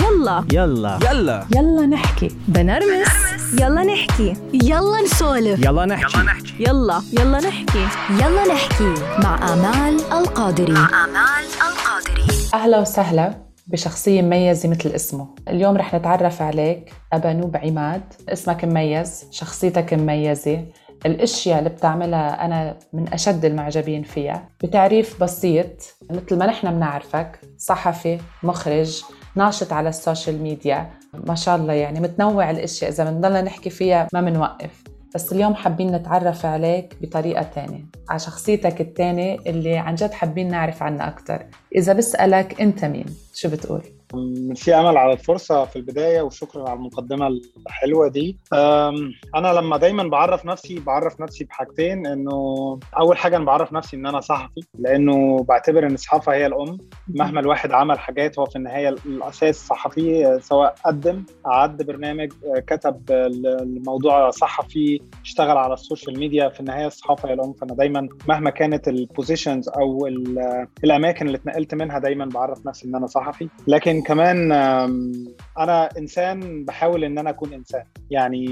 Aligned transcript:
يلا. 0.00 0.44
يلا. 0.52 0.98
يلا. 1.10 1.46
يلا 1.56 1.86
نحكي. 1.86 2.28
بنرمس. 2.48 3.08
يلا 3.60 3.82
نحكي. 3.84 4.34
يلا 4.52 5.00
نسولف. 5.04 5.64
يلا 5.64 5.86
نحكي. 5.86 6.18
يلا 6.60 7.02
يلا. 7.12 7.38
نحكي. 7.40 7.86
يلا 8.10 8.54
نحكي. 8.54 8.94
مع 9.22 9.52
آمال 9.52 10.00
القادري. 10.12 10.72
مع 10.72 11.04
آمال 11.04 11.44
القادري. 11.68 12.26
أهلا 12.54 12.78
وسهلا 12.78 13.34
بشخصية 13.66 14.22
مميزة 14.22 14.68
مثل 14.68 14.88
اسمه. 14.90 15.28
اليوم 15.48 15.76
رح 15.76 15.94
نتعرف 15.94 16.42
عليك 16.42 16.92
أبا 17.12 17.32
نوب 17.32 17.56
عماد. 17.56 18.02
اسمك 18.28 18.64
مميز 18.64 19.24
شخصيتك 19.30 19.94
مميزة. 19.94 20.64
الأشياء 21.06 21.58
اللي 21.58 21.70
بتعملها 21.70 22.44
أنا 22.44 22.76
من 22.92 23.12
أشد 23.12 23.44
المعجبين 23.44 24.02
فيها. 24.02 24.48
بتعريف 24.64 25.22
بسيط 25.22 25.66
مثل 26.10 26.38
ما 26.38 26.46
نحن 26.46 26.70
بنعرفك 26.70 27.40
صحفي 27.58 28.18
مخرج 28.42 29.02
ناشط 29.36 29.72
على 29.72 29.88
السوشيال 29.88 30.42
ميديا. 30.42 30.90
ما 31.26 31.34
شاء 31.34 31.56
الله 31.56 31.72
يعني 31.72 32.00
متنوع 32.00 32.50
الأشياء 32.50 32.90
إذا 32.90 33.10
بنضلنا 33.10 33.42
نحكي 33.42 33.70
فيها 33.70 34.08
ما 34.12 34.20
بنوقف 34.20 34.82
بس 35.14 35.32
اليوم 35.32 35.54
حابين 35.54 35.92
نتعرف 35.92 36.46
عليك 36.46 36.96
بطريقة 37.00 37.42
تانية. 37.42 37.84
على 38.12 38.18
شخصيتك 38.20 38.80
التانية 38.80 39.38
اللي 39.46 39.76
عن 39.76 39.94
جد 39.94 40.12
حابين 40.12 40.48
نعرف 40.48 40.82
عنها 40.82 41.08
أكتر. 41.08 41.46
إذا 41.76 41.92
بسألك 41.92 42.60
أنت 42.60 42.84
مين؟ 42.84 43.06
شو 43.34 43.48
بتقول؟ 43.48 43.82
في 44.54 44.74
أمل 44.74 44.96
على 44.96 45.12
الفرصة 45.12 45.64
في 45.64 45.76
البداية 45.76 46.22
وشكرا 46.22 46.68
على 46.68 46.78
المقدمة 46.78 47.28
الحلوة 47.66 48.08
دي. 48.08 48.36
أنا 49.34 49.52
لما 49.52 49.76
دايما 49.76 50.02
بعرف 50.02 50.46
نفسي 50.46 50.78
بعرف 50.78 51.20
نفسي 51.20 51.44
بحاجتين 51.44 52.06
إنه 52.06 52.32
أول 52.98 53.16
حاجة 53.16 53.36
أنا 53.36 53.44
بعرف 53.44 53.72
نفسي 53.72 53.96
إن 53.96 54.06
أنا 54.06 54.20
صحفي 54.20 54.60
لأنه 54.78 55.44
بعتبر 55.48 55.86
إن 55.86 55.94
الصحافة 55.94 56.32
هي 56.32 56.46
الأم. 56.46 56.78
مهما 57.08 57.40
الواحد 57.40 57.72
عمل 57.72 57.98
حاجات 57.98 58.38
هو 58.38 58.44
في 58.44 58.56
النهاية 58.56 58.88
الأساس 58.88 59.66
صحفي 59.66 60.38
سواء 60.42 60.74
قدم 60.84 61.24
أعد 61.46 61.82
برنامج 61.82 62.32
كتب 62.66 63.02
الموضوع 63.10 64.30
صحفي 64.30 65.00
اشتغل 65.24 65.56
على 65.56 65.74
السوشيال 65.74 66.18
ميديا. 66.18 66.48
في 66.48 66.60
النهاية 66.60 66.86
الصحافة 66.86 67.28
هي 67.28 67.32
الأم 67.32 67.52
فأنا 67.52 67.74
دايما 67.74 68.01
مهما 68.28 68.50
كانت 68.50 68.88
ال 68.88 68.96
positions 68.96 69.68
أو 69.68 70.06
الأماكن 70.84 71.26
اللي 71.26 71.36
اتنقلت 71.38 71.74
منها 71.74 71.98
دايما 71.98 72.24
بعرف 72.24 72.66
نفسي 72.66 72.88
إن 72.88 72.94
أنا 72.94 73.06
صحفي. 73.06 73.48
لكن 73.66 74.02
كمان 74.02 74.52
أنا 75.58 75.88
إنسان 75.98 76.64
بحاول 76.64 77.04
إن 77.04 77.18
أنا 77.18 77.30
أكون 77.30 77.52
إنسان. 77.52 77.82
يعني 78.10 78.42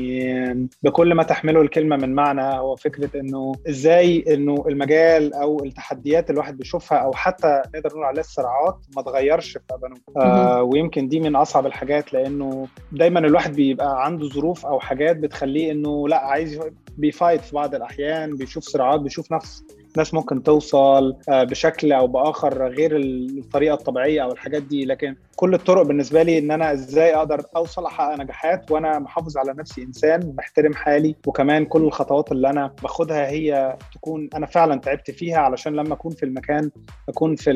بكل 0.83 1.15
ما 1.15 1.23
تحمله 1.23 1.61
الكلمة 1.63 1.97
من 1.97 2.15
معنى 2.15 2.43
هو 2.43 2.77
فكرة 2.77 3.21
إنه 3.21 3.53
إزاي 3.69 4.25
إنه 4.35 4.65
المجال 4.69 5.35
أو 5.35 5.65
التحديات 5.65 6.25
اللي 6.31 6.35
الواحد 6.41 6.57
بيشوفها 6.59 6.99
أو 6.99 7.13
حتى 7.13 7.63
نقدر 7.75 7.91
نقول 7.91 8.05
عليها 8.05 8.21
الصراعات 8.21 8.79
ما 8.97 9.03
تغيرش 9.03 9.53
في 9.53 9.61
ابانو 9.71 9.97
آه 10.17 10.63
ويمكن 10.63 11.09
دي 11.09 11.21
من 11.21 11.37
أصعب 11.37 11.67
الحاجات 11.67 12.13
لأنه 12.13 12.67
دايما 12.93 13.19
الواحد 13.21 13.53
بيبقى 13.55 14.05
عنده 14.05 14.29
ظروف 14.29 14.67
أو 14.67 14.81
حاجات 14.81 15.17
بتخليه 15.17 15.73
إنه 15.73 16.09
لأ 16.09 16.27
عايز 16.27 16.61
بيفايت 16.99 17.41
في 17.41 17.55
بعض 17.55 17.75
الأحيان 17.75 18.37
بيشوف 18.37 18.65
صراعات 18.65 19.01
بيشوف 19.01 19.30
نفس 19.33 19.65
ناس 19.97 20.15
ممكن 20.15 20.43
توصل 20.43 21.17
بشكل 21.29 21.93
أو 21.93 22.07
بآخر 22.07 22.69
غير 22.69 22.97
الطريقة 22.97 23.75
الطبيعية 23.75 24.23
أو 24.23 24.33
الحاجات 24.33 24.63
دي. 24.63 24.85
لكن 24.85 25.17
كل 25.37 25.55
الطرق 25.55 25.83
بالنسبة 25.83 26.23
لي 26.23 26.39
إن 26.39 26.51
أنا 26.51 26.73
إزاي 26.73 27.15
أقدر 27.15 27.43
أوصل 27.57 27.87
أحقق 27.87 28.21
نجاحات 28.21 28.71
وأنا 28.71 28.99
محافظ 28.99 29.37
على 29.37 29.55
نفسي 29.59 29.83
إنسان 29.83 30.35
محترم 30.39 30.75
حالي. 30.75 31.17
وكمان 31.27 31.65
كل 31.65 31.83
الخطوات 31.83 32.33
اللي 32.33 32.51
أنا 32.51 32.75
باخدها 32.83 33.29
هي 33.29 33.77
تكون 33.95 34.29
أنا 34.35 34.47
فعلا 34.47 34.81
تعبت 34.81 35.11
فيها 35.11 35.39
علشان 35.39 35.73
لما 35.73 35.95
أكون 35.95 36.13
في 36.13 36.23
المكان 36.23 36.71
أكون 37.09 37.37
في 37.37 37.51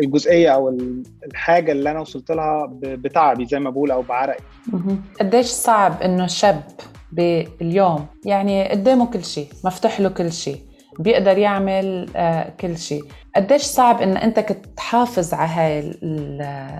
الجزئية 0.00 0.54
أو 0.54 0.78
الحاجة 1.26 1.72
اللي 1.72 1.90
أنا 1.90 2.00
وصلت 2.00 2.30
لها 2.30 2.78
بتعبي 2.82 3.46
زي 3.46 3.58
ما 3.58 3.70
بقول 3.70 3.90
أو 3.90 4.02
بعرقي. 4.02 4.42
قديش 5.20 5.46
صعب 5.46 6.02
إنه 6.02 6.26
شاب 6.26 6.62
باليوم؟ 7.12 8.06
يعني 8.24 8.68
قدامه 8.68 9.06
كل 9.06 9.24
شيء 9.24 9.48
مفتوح 9.64 10.00
له 10.00 10.08
كل 10.08 10.32
شيء. 10.32 10.65
بيقدر 10.98 11.38
يعمل 11.38 12.08
كل 12.60 12.78
شيء. 12.78 13.04
قديش 13.36 13.62
صعب 13.62 14.02
إن 14.02 14.16
أنت 14.16 14.38
تحافظ 14.76 15.34
على 15.34 15.50
هاي 15.50 15.98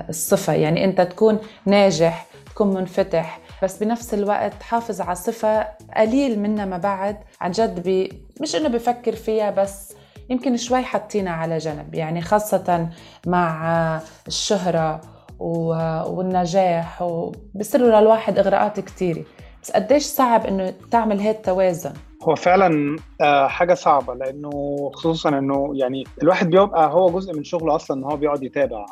الصفة؟ 0.09 0.53
يعني 0.53 0.85
أنت 0.85 1.01
تكون 1.01 1.39
ناجح 1.67 2.27
تكون 2.51 2.75
منفتح 2.75 3.39
بس 3.63 3.79
بنفس 3.79 4.15
الوقت 4.15 4.55
تحافظ 4.61 5.01
على 5.01 5.15
صفة 5.15 5.67
قليل 5.97 6.39
منها 6.41 6.65
ما 6.65 6.79
بعد 6.79 7.17
عن 7.41 7.51
جد 7.51 7.83
بي 7.83 8.23
مش 8.41 8.57
إنه 8.57 8.69
بفكر 8.69 9.13
فيها 9.17 9.51
بس 9.51 9.93
يمكن 10.31 10.57
شوي 10.57 10.83
حاطينها 10.83 11.33
على 11.33 11.59
جنب. 11.59 11.95
يعني 11.95 12.21
خاصة 12.21 12.89
مع 13.27 14.01
الشهرة 14.27 15.01
والنجاح 16.09 17.03
وبصيروا 17.03 18.01
للواحد 18.01 18.39
إغراءات 18.39 18.81
كثيره 18.81 19.25
بس 19.63 19.71
قديش 19.71 20.03
صعب 20.03 20.47
إنه 20.47 20.75
تعمل 20.91 21.21
هيك 21.21 21.45
توازن؟ 21.45 21.93
هو 22.29 22.35
فعلا 22.35 22.97
حاجة 23.49 23.75
صعبة 23.75 24.15
لأنه 24.15 24.51
خصوصا 24.95 25.29
إنه 25.39 25.73
يعني 25.75 26.05
الواحد 26.23 26.51
بيبقى 26.51 26.93
هو 26.93 27.11
جزء 27.11 27.37
من 27.37 27.45
شغله 27.45 27.75
أصلا 27.77 27.97
إن 27.97 28.05
هو 28.05 28.17
بيقعد 28.17 28.43
يتابع 28.43 28.87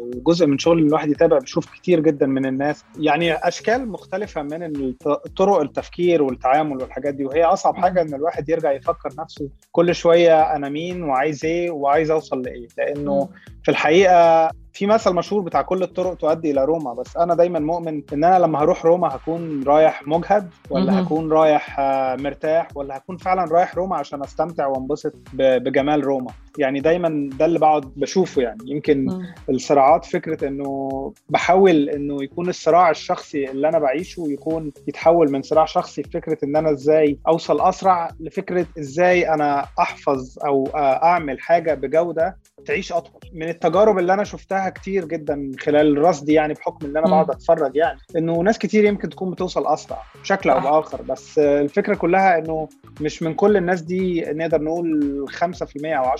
وجزء 0.00 0.46
من 0.46 0.58
شغل 0.58 0.78
الواحد 0.78 1.10
يتابع 1.10 1.38
بيشوف 1.38 1.66
كتير 1.72 2.00
جدا 2.00 2.26
من 2.26 2.46
الناس. 2.46 2.84
يعني 2.98 3.34
أشكال 3.34 3.88
مختلفة 3.88 4.42
من 4.42 4.92
طرق 5.36 5.60
التفكير 5.60 6.22
والتعامل 6.22 6.76
والحاجات 6.82 7.14
دي 7.14 7.24
وهي 7.24 7.44
أصعب 7.44 7.76
حاجة 7.76 8.02
إن 8.02 8.14
الواحد 8.14 8.48
يرجع 8.48 8.72
يفكر 8.72 9.08
نفسه 9.18 9.48
كل 9.72 9.94
شوية 9.94 10.42
أنا 10.56 10.68
مين 10.68 11.02
وعايز 11.02 11.44
إيه 11.44 11.70
وعايز 11.70 12.10
أوصل 12.10 12.42
لإيه. 12.42 12.68
لأنه 12.78 13.28
في 13.64 13.70
الحقيقة 13.70 14.50
في 14.74 14.86
مثل 14.86 15.14
مشهور 15.14 15.42
بتاع 15.42 15.62
كل 15.62 15.82
الطرق 15.82 16.14
تؤدي 16.14 16.50
إلى 16.50 16.64
روما 16.64 16.94
بس 16.94 17.16
أنا 17.16 17.34
دايما 17.34 17.58
مؤمن 17.58 18.02
إن 18.12 18.24
أنا 18.24 18.38
لما 18.38 18.58
هروح 18.58 18.86
روما 18.86 19.08
هكون 19.08 19.62
رايح 19.62 20.06
مجهد 20.06 20.50
ولا 20.70 21.02
هكون 21.02 21.32
رايح 21.32 21.80
مرتاح 22.18 22.68
ولا 22.74 22.96
هكون 22.96 23.16
فعلا 23.16 23.44
رايح 23.44 23.74
روما 23.74 23.96
عشان 23.96 24.22
أستمتع 24.22 24.66
وانبسط 24.66 25.14
بجمال 25.34 26.04
روما. 26.04 26.30
يعني 26.58 26.80
دايما 26.80 27.30
ده 27.38 27.44
اللي 27.44 27.58
بقعد 27.58 27.92
بشوفه 27.96 28.42
يعني. 28.42 28.58
يمكن 28.66 29.04
م. 29.04 29.34
الصراعات 29.50 30.04
فكرة 30.04 30.48
إنه 30.48 31.12
بحاول 31.28 31.88
إنه 31.88 32.24
يكون 32.24 32.48
الصراع 32.48 32.90
الشخصي 32.90 33.50
اللي 33.50 33.68
أنا 33.68 33.78
بعيشه 33.78 34.24
يكون 34.28 34.72
يتحول 34.88 35.32
من 35.32 35.42
صراع 35.42 35.64
شخصي 35.64 36.02
فكره 36.02 36.38
إن 36.44 36.56
أنا 36.56 36.70
إزاي 36.70 37.18
أوصل 37.28 37.60
أسرع 37.60 38.10
لفكرة 38.20 38.66
إزاي 38.78 39.28
أنا 39.28 39.66
أحفظ 39.80 40.38
أو 40.46 40.68
أعمل 40.74 41.40
حاجة 41.40 41.74
بجودة 41.74 42.36
تعيش 42.66 42.92
اطول 42.92 43.20
من 43.32 43.48
التجارب 43.48 43.98
اللي 43.98 44.14
أنا 44.14 44.24
شفتها 44.24 44.68
كتير 44.68 45.04
جدا 45.04 45.50
خلال 45.60 45.98
رصدي 45.98 46.32
يعني 46.32 46.54
بحكم 46.54 46.86
إن 46.86 46.96
أنا 46.96 47.06
بقعد 47.06 47.30
أتفرج 47.30 47.76
يعني 47.76 47.98
إنه 48.16 48.36
ناس 48.40 48.58
كتير 48.58 48.84
يمكن 48.84 49.08
تكون 49.08 49.30
بتوصل 49.30 49.66
أسرع 49.66 50.02
بشكل 50.22 50.50
أو 50.50 50.60
بآخر. 50.60 51.02
بس 51.02 51.38
الفكرة 51.38 51.94
كلها 51.94 52.38
إنه 52.38 52.68
مش 53.00 53.22
من 53.22 53.34
كل 53.34 53.56
الناس 53.56 53.80
دي 53.80 54.24
نقدر 54.28 54.62
نقول 54.62 55.26
5% 55.30 55.42
أو 55.84 56.04
10% 56.04 56.18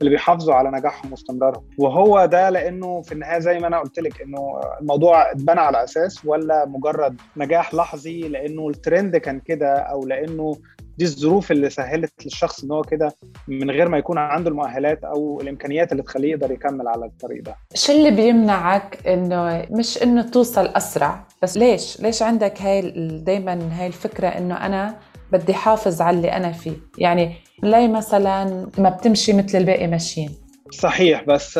اللي 0.00 0.10
بيحافظوا 0.10 0.54
على 0.54 0.70
نجاحهم 0.70 1.10
واستمرارهم. 1.10 1.64
وهو 1.78 2.26
ده 2.26 2.50
لأنه 2.50 3.02
في 3.02 3.12
النهاية 3.12 3.38
زي 3.38 3.58
ما 3.58 3.66
أنا 3.66 3.78
قلت 3.78 3.98
لك 3.98 4.22
إنه 4.22 4.60
الموضوع 4.80 5.30
اتبنى 5.32 5.60
على 5.60 5.84
أساس 5.84 6.24
ولا 6.24 6.66
مجرد 6.66 7.20
نجاح 7.36 7.74
لحظي 7.74 8.20
لأنه 8.20 8.68
الترند 8.68 9.16
كان 9.16 9.40
كده 9.40 9.74
أو 9.74 10.06
لأنه 10.06 10.56
دي 10.98 11.04
الظروف 11.04 11.50
اللي 11.52 11.70
سهلت 11.70 12.12
للشخص 12.24 12.64
إن 12.64 12.72
هو 12.72 12.82
كده 12.82 13.14
من 13.48 13.70
غير 13.70 13.88
ما 13.88 13.98
يكون 13.98 14.18
عنده 14.18 14.50
المؤهلات 14.50 15.04
أو 15.04 15.40
الإمكانيات 15.40 15.92
اللي 15.92 16.02
تخليه 16.02 16.30
يقدر 16.30 16.50
يكمل 16.50 16.88
على 16.88 17.04
الطريق 17.04 17.42
ده. 17.42 17.54
شو 17.74 17.92
اللي 17.92 18.10
بيمنعك 18.10 19.06
إنه 19.06 19.66
مش 19.70 20.02
إنه 20.02 20.22
توصل 20.22 20.66
أسرع؟ 20.66 21.26
بس 21.42 21.56
ليش؟ 21.56 22.00
ليش 22.00 22.22
عندك 22.22 22.62
هاي 22.62 22.92
دائما 23.26 23.68
هاي 23.72 23.86
الفكرة 23.86 24.28
إنه 24.28 24.66
أنا 24.66 24.96
بدي 25.32 25.54
حافظ 25.54 26.00
على 26.02 26.16
اللي 26.16 26.32
أنا 26.32 26.52
فيه؟ 26.52 26.76
يعني 26.98 27.34
ليه 27.62 27.88
مثلا 27.88 28.66
ما 28.78 28.88
بتمشي 28.90 29.32
مثل 29.32 29.58
الباقي 29.58 29.86
ماشيين؟ 29.86 30.30
صحيح 30.70 31.24
بس 31.24 31.58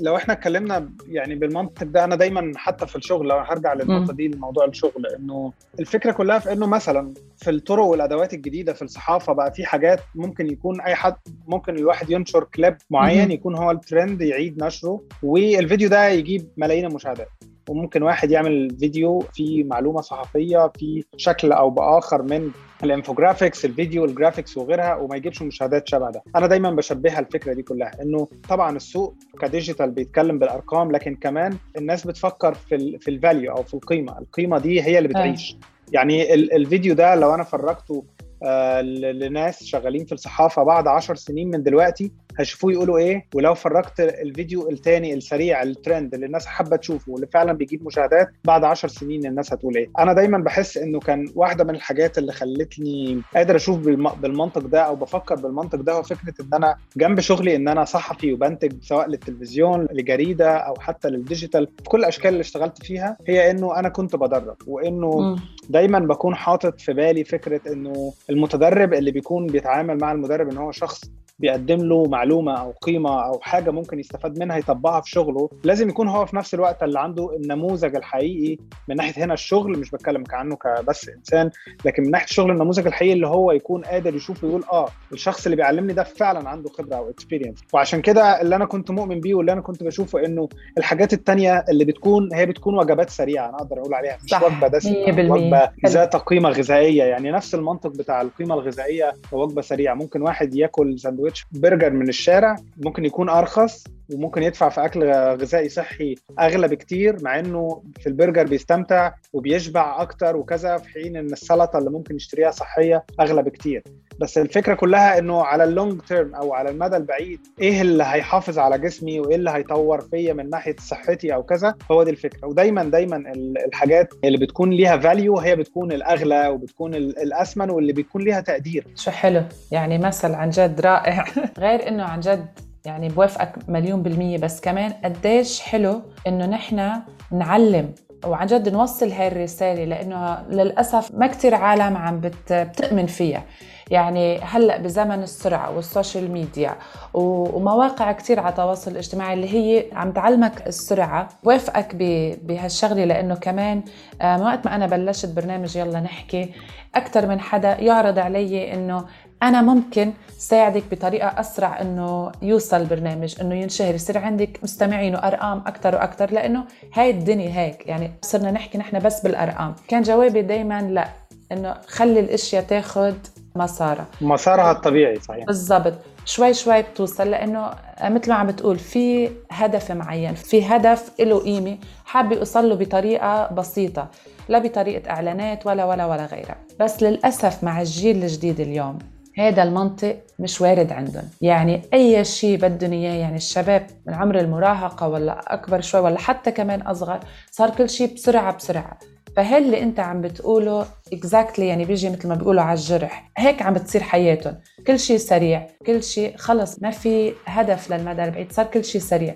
لو 0.00 0.16
إحنا 0.16 0.34
اتكلمنا 0.34 0.90
يعني 1.08 1.34
بالمنطق 1.34 1.84
ده 1.84 2.04
أنا 2.04 2.16
دايما 2.16 2.52
حتى 2.56 2.86
في 2.86 2.96
الشغل 2.96 3.28
لو 3.28 3.36
هرجع 3.38 3.74
للنقطة 3.74 4.12
دي 4.12 4.28
لموضوع 4.28 4.64
الشغل 4.64 5.06
إنه 5.18 5.52
الفكرة 5.80 6.12
كلها 6.12 6.38
في 6.38 6.52
إنه 6.52 6.66
مثلا 6.66 7.14
في 7.36 7.50
الطرق 7.50 7.84
والأدوات 7.84 8.34
الجديدة 8.34 8.72
في 8.72 8.82
الصحافة 8.82 9.32
بقى 9.32 9.52
في 9.52 9.64
حاجات 9.64 10.00
ممكن 10.14 10.46
يكون 10.46 10.80
أي 10.80 10.94
حد 10.94 11.14
ممكن 11.48 11.76
الواحد 11.76 12.10
ينشر 12.10 12.44
كليب 12.44 12.76
معين 12.90 13.30
يكون 13.30 13.56
هو 13.56 13.70
الترند 13.70 14.22
يعيد 14.22 14.64
نشره 14.64 15.02
والفيديو 15.22 15.88
ده 15.88 16.08
يجيب 16.08 16.48
ملايين 16.56 16.84
المشاهدات. 16.86 17.28
وممكن 17.68 18.02
واحد 18.02 18.30
يعمل 18.30 18.76
فيديو 18.80 19.18
فيه 19.34 19.64
معلومة 19.64 20.00
صحفية 20.00 20.72
في 20.78 21.04
شكل 21.16 21.52
أو 21.52 21.70
بآخر 21.70 22.22
من 22.22 22.50
ال 22.84 22.90
infographics 22.90 23.64
ال 23.64 23.71
video 23.71 24.04
graphics 24.04 24.56
وغيرها 24.56 24.94
وما 24.94 25.16
يجيبش 25.16 25.42
مشاهدات 25.42 25.88
شبه 25.88 26.10
ده. 26.10 26.22
أنا 26.36 26.46
دايما 26.46 26.70
بشبهها 26.70 27.18
الفكرة 27.18 27.52
دي 27.52 27.62
كلها 27.62 27.90
إنه 28.02 28.28
طبعا 28.48 28.76
السوق 28.76 29.14
ك 29.40 29.46
digital 29.46 29.90
بيتكلم 29.90 30.38
بالأرقام 30.38 30.92
لكن 30.92 31.14
كمان 31.14 31.56
الناس 31.76 32.06
بتفكر 32.06 32.54
في 32.54 32.74
ال 32.74 33.00
في 33.00 33.10
ال 33.10 33.17
value 33.17 33.52
أو 33.52 33.62
في 33.62 33.74
القيمة. 33.74 34.18
القيمة 34.18 34.58
دي 34.58 34.82
هي 34.82 34.98
اللي 34.98 35.08
بتعيش. 35.08 35.56
يعني 35.92 36.34
الفيديو 36.34 36.94
ده 36.94 37.14
لو 37.14 37.34
أنا 37.34 37.44
فرجته 37.44 38.04
آه 38.42 38.80
لناس 38.80 39.64
شغالين 39.64 40.04
في 40.04 40.12
الصحافة 40.12 40.62
بعد 40.62 40.86
عشر 40.86 41.14
سنين 41.14 41.50
من 41.50 41.62
دلوقتي 41.62 42.12
هيشوفوه 42.38 42.72
يقولوا 42.72 42.98
إيه 42.98 43.26
ولو 43.34 43.54
فرجت 43.54 44.00
الفيديو 44.00 44.70
الثاني 44.70 45.14
السريع 45.14 45.62
الترند 45.62 46.14
اللي 46.14 46.26
الناس 46.26 46.46
حابة 46.46 46.76
تشوفه 46.76 47.12
واللي 47.12 47.26
فعلا 47.26 47.52
بيجيب 47.52 47.86
مشاهدات 47.86 48.28
بعد 48.44 48.64
10 48.64 48.88
سنين 48.88 49.26
الناس 49.26 49.52
هتقول 49.52 49.76
إيه. 49.76 49.90
أنا 49.98 50.12
دايما 50.12 50.38
بحس 50.38 50.76
إنه 50.76 51.00
كان 51.00 51.26
واحدة 51.34 51.64
من 51.64 51.74
الحاجات 51.74 52.18
اللي 52.18 52.32
خلتني 52.32 53.22
قادر 53.34 53.56
أشوف 53.56 53.78
بالمنطق 54.18 54.66
ده 54.66 54.80
أو 54.80 54.96
بفكر 54.96 55.34
بالمنطق 55.34 55.80
ده 55.80 55.92
هو 55.92 56.02
فكرة 56.02 56.34
إن 56.40 56.54
أنا 56.54 56.76
جنب 56.96 57.20
شغلي 57.20 57.56
إن 57.56 57.68
أنا 57.68 57.84
صحفي 57.84 58.32
وبنتج 58.32 58.72
سواء 58.82 59.08
للتلفزيون 59.08 59.88
لجريدة 59.92 60.56
أو 60.56 60.74
حتى 60.80 61.08
لل 61.08 61.20
digital. 61.20 61.66
في 61.66 61.82
كل 61.88 61.98
الأشكال 61.98 62.28
اللي 62.28 62.40
اشتغلت 62.40 62.82
فيها 62.84 63.16
هي 63.28 63.50
إنه 63.50 63.78
أنا 63.78 63.88
كنت 63.88 64.16
بدرب 64.16 64.56
وإنه 64.66 65.36
دايما 65.70 65.98
بكون 65.98 66.34
حاطط 66.34 66.80
في 66.80 66.92
بالي 66.92 67.24
فكرة 67.24 67.72
إنه 67.72 68.12
المتدرب 68.30 68.94
اللي 68.94 69.10
بيكون 69.10 69.46
بيتعامل 69.46 69.98
مع 69.98 70.12
المدرب 70.12 70.48
إن 70.50 70.56
هو 70.56 70.72
شخص 70.72 71.00
بيقدم 71.38 71.78
له 71.78 72.04
معلومة 72.04 72.52
أو 72.60 72.70
قيمة 72.82 73.24
أو 73.24 73.38
حاجة 73.40 73.70
ممكن 73.70 73.98
يستفاد 73.98 74.38
منها 74.38 74.56
يطبقها 74.56 75.00
في 75.00 75.10
شغله. 75.10 75.50
لازم 75.64 75.88
يكون 75.88 76.08
هو 76.08 76.26
في 76.26 76.36
نفس 76.36 76.54
الوقت 76.54 76.82
اللي 76.82 77.00
عنده 77.00 77.36
النموذج 77.36 77.96
الحقيقي 77.96 78.56
من 78.88 78.96
ناحية 78.96 79.24
هنا 79.24 79.34
الشغل 79.34 79.78
مش 79.78 79.90
بتكلم 79.90 80.24
عنه 80.32 80.56
كبس 80.56 81.08
إنسان 81.08 81.50
لكن 81.84 82.02
من 82.02 82.10
ناحية 82.10 82.24
الشغل 82.26 82.50
النموذج 82.50 82.86
الحقيقي 82.86 83.12
اللي 83.12 83.26
هو 83.26 83.52
يكون 83.52 83.82
قادر 83.82 84.14
يشوف 84.14 84.44
ويقول 84.44 84.62
آه 84.72 84.88
الشخص 85.12 85.46
اللي 85.46 85.56
بيعلمني 85.56 85.92
ده 85.92 86.02
فعلا 86.02 86.48
عنده 86.48 86.68
خبرة 86.70 86.96
أو 86.96 87.10
اكسبيرينس 87.10 87.58
وعشان 87.72 88.00
كده 88.02 88.40
اللي 88.40 88.56
أنا 88.56 88.64
كنت 88.64 88.90
مؤمن 88.90 89.20
بيه 89.20 89.34
واللي 89.34 89.52
أنا 89.52 89.60
كنت 89.60 89.82
بشوفه 89.82 90.24
إنه 90.24 90.48
الحاجات 90.78 91.12
الثانية 91.12 91.64
اللي 91.68 91.84
بتكون 91.84 92.34
هي 92.34 92.46
بتكون 92.46 92.78
وجبات 92.78 93.10
سريعة 93.10 93.48
أنا 93.48 93.56
أقدر 93.56 93.78
أقول 93.78 93.94
عليها 93.94 94.18
مش 94.24 94.32
وجبة 94.32 94.68
دسمه 94.68 95.30
وجبة 95.30 95.70
ذات 95.86 96.16
قيمة 96.16 96.48
غذائية 96.50 97.04
يعني 97.04 97.30
نفس 97.30 97.54
المنطق 97.54 97.90
بتاع 97.90 98.20
القيمة 98.22 98.54
الغذائية 98.54 99.12
وجبه 99.32 99.62
سريعة. 99.62 99.94
ممكن 99.94 100.22
واحد 100.22 100.54
ياكل 100.54 100.98
ساندويتش 101.28 101.46
برجر 101.52 101.90
من 101.90 102.08
الشارع 102.08 102.56
ممكن 102.76 103.04
يكون 103.04 103.28
أرخص 103.28 103.84
وممكن 104.14 104.42
يدفع 104.42 104.68
في 104.68 104.84
أكل 104.84 105.04
غذائي 105.12 105.68
صحي 105.68 106.14
أغلى 106.40 106.68
بكتير 106.68 107.16
مع 107.22 107.38
إنه 107.38 107.82
في 108.00 108.06
البرجر 108.06 108.44
بيستمتع 108.44 109.12
وبيشبع 109.32 110.02
أكتر 110.02 110.36
وكذا 110.36 110.76
في 110.76 110.88
حين 110.88 111.16
إن 111.16 111.26
السلطة 111.26 111.78
اللي 111.78 111.90
ممكن 111.90 112.16
يشتريها 112.16 112.50
صحية 112.50 113.04
أغلى 113.20 113.42
بكتير. 113.42 113.82
بس 114.20 114.38
الفكرة 114.38 114.74
كلها 114.74 115.18
إنه 115.18 115.42
على 115.42 115.64
ال 115.64 115.71
long 115.71 116.00
term 116.00 116.34
أو 116.34 116.54
على 116.54 116.70
المدى 116.70 116.96
البعيد 116.96 117.40
إيه 117.60 117.80
اللي 117.82 118.04
هيحافظ 118.04 118.58
على 118.58 118.78
جسمي 118.78 119.20
وإيه 119.20 119.36
اللي 119.36 119.50
هيطور 119.50 120.00
فيا 120.00 120.32
من 120.32 120.50
ناحية 120.50 120.76
صحتي 120.78 121.34
أو 121.34 121.42
كذا؟ 121.42 121.74
هو 121.90 122.02
دي 122.02 122.10
الفكرة. 122.10 122.48
ودايما 122.48 122.84
دايما 122.84 123.32
الحاجات 123.66 124.14
اللي 124.24 124.38
بتكون 124.38 124.70
ليها 124.70 124.96
value 124.96 125.38
هي 125.38 125.56
بتكون 125.56 125.92
الأغلى 125.92 126.48
وبتكون 126.48 126.94
الاثمن 126.94 127.70
واللي 127.70 127.92
بيكون 127.92 128.22
ليها 128.22 128.40
تقدير. 128.40 128.86
شو 128.96 129.10
حلو؟ 129.10 129.42
يعني 129.72 129.98
مثل 129.98 130.34
عن 130.34 130.50
جد 130.50 130.80
رائع. 130.80 131.24
غير 131.58 131.88
إنه 131.88 132.02
عن 132.02 132.20
جد 132.20 132.67
يعني 132.84 133.08
بوافقك 133.08 133.68
مليون 133.68 134.02
بالمية 134.02 134.38
بس 134.38 134.60
كمان 134.60 134.92
قديش 135.04 135.60
حلو 135.60 136.02
إنه 136.26 136.46
نحن 136.46 136.90
نعلم 137.32 137.94
وعن 138.26 138.46
جد 138.46 138.68
نوصل 138.68 139.10
هاي 139.12 139.28
الرسالة 139.28 139.84
لأنه 139.84 140.42
للأسف 140.48 141.14
ما 141.14 141.26
كتير 141.26 141.54
عالم 141.54 141.96
عم 141.96 142.20
بتؤمن 142.50 143.06
فيها. 143.06 143.42
يعني 143.90 144.38
هلأ 144.38 144.76
بزمن 144.78 145.22
السرعة 145.22 145.76
والسوشيال 145.76 146.30
ميديا 146.30 146.76
ومواقع 147.14 148.12
كثير 148.12 148.40
على 148.40 148.48
التواصل 148.48 148.90
الاجتماعي 148.90 149.34
اللي 149.34 149.54
هي 149.54 149.84
عم 149.92 150.12
تعلمك 150.12 150.66
السرعة. 150.66 151.28
وافقك 151.44 151.94
بهالشغلة 152.42 153.04
لأنه 153.04 153.34
كمان 153.34 153.82
آه، 154.20 154.42
وقت 154.42 154.66
ما 154.66 154.74
أنا 154.74 154.86
بلشت 154.86 155.28
برنامج 155.28 155.76
يلا 155.76 156.00
نحكي 156.00 156.54
أكثر 156.94 157.26
من 157.26 157.40
حدا 157.40 157.80
يعرض 157.80 158.18
علي 158.18 158.74
إنه 158.74 159.04
أنا 159.42 159.62
ممكن 159.62 160.12
ساعدك 160.38 160.82
بطريقة 160.90 161.40
أسرع 161.40 161.80
إنه 161.80 162.32
يوصل 162.42 162.76
البرنامج 162.76 163.40
إنه 163.40 163.54
ينشهر 163.54 163.94
يصير 163.94 164.18
عندك 164.18 164.60
مستمعين 164.62 165.14
وأرقام 165.14 165.58
أكثر 165.66 165.94
وأكثر 165.94 166.30
لأنه 166.30 166.64
هاي 166.94 167.10
الدنيا 167.10 167.60
هيك. 167.60 167.86
يعني 167.86 168.10
صرنا 168.22 168.50
نحكي 168.50 168.78
نحن 168.78 168.98
بس 168.98 169.20
بالأرقام. 169.20 169.74
كان 169.88 170.02
جوابي 170.02 170.42
دائما 170.42 170.82
لأ 170.82 171.08
إنه 171.52 171.74
خلي 171.86 172.20
الأشياء 172.20 172.62
تاخذ 172.62 173.14
مسارها 173.56 174.06
مسارها 174.20 174.72
الطبيعي 174.72 175.20
صحيح. 175.20 175.44
بالضبط. 175.44 175.94
شوي 176.24 176.54
شوي 176.54 176.82
بتوصل 176.82 177.30
لإنه 177.30 177.70
مثل 178.02 178.28
ما 178.30 178.34
عم 178.34 178.46
بتقول 178.46 178.78
في 178.78 179.30
هدف 179.50 179.92
معين 179.92 180.34
في 180.34 180.64
هدف 180.66 181.10
له 181.20 181.38
قيمة 181.38 181.78
حابة 182.04 182.36
يوصل 182.36 182.68
له 182.68 182.74
بطريقة 182.74 183.48
بسيطة 183.52 184.08
لا 184.48 184.58
بطريقة 184.58 185.10
إعلانات 185.10 185.66
ولا 185.66 185.84
ولا 185.84 186.06
ولا 186.06 186.26
غيرها. 186.26 186.56
بس 186.80 187.02
للأسف 187.02 187.64
مع 187.64 187.80
الجيل 187.80 188.22
الجديد 188.22 188.60
اليوم 188.60 188.98
هذا 189.38 189.62
المنطق 189.62 190.16
مش 190.38 190.60
وارد 190.60 190.92
عندهم. 190.92 191.24
يعني 191.40 191.82
أي 191.94 192.24
شيء 192.24 192.58
بدهم 192.58 192.92
إياه 192.92 193.14
يعني 193.14 193.36
الشباب 193.36 193.86
من 194.06 194.14
عمر 194.14 194.38
المراهقة 194.38 195.08
ولا 195.08 195.54
أكبر 195.54 195.80
شوي 195.80 196.00
ولا 196.00 196.18
حتى 196.18 196.50
كمان 196.50 196.80
أصغر 196.82 197.20
صار 197.50 197.70
كل 197.70 197.88
شيء 197.90 198.14
بسرعة 198.14 198.56
بسرعة. 198.56 198.98
فهل 199.38 199.64
اللي 199.64 199.82
انت 199.82 200.00
عم 200.00 200.20
بتقوله 200.20 200.86
اكزاكتلي 201.12 201.66
يعني 201.66 201.84
بيجي 201.84 202.10
مثل 202.10 202.28
ما 202.28 202.34
بيقولوا 202.34 202.62
على 202.62 202.78
الجرح؟ 202.78 203.30
هيك 203.36 203.62
عم 203.62 203.74
بتصير 203.74 204.02
حياتهم. 204.02 204.58
كل 204.86 204.98
شيء 204.98 205.16
سريع 205.16 205.66
كل 205.86 206.02
شيء 206.02 206.36
خلص 206.36 206.82
ما 206.82 206.90
في 206.90 207.32
هدف 207.46 207.92
للمدى 207.92 208.24
البعيد 208.24 208.52
صار 208.52 208.66
كل 208.66 208.84
شيء 208.84 209.00
سريع. 209.00 209.34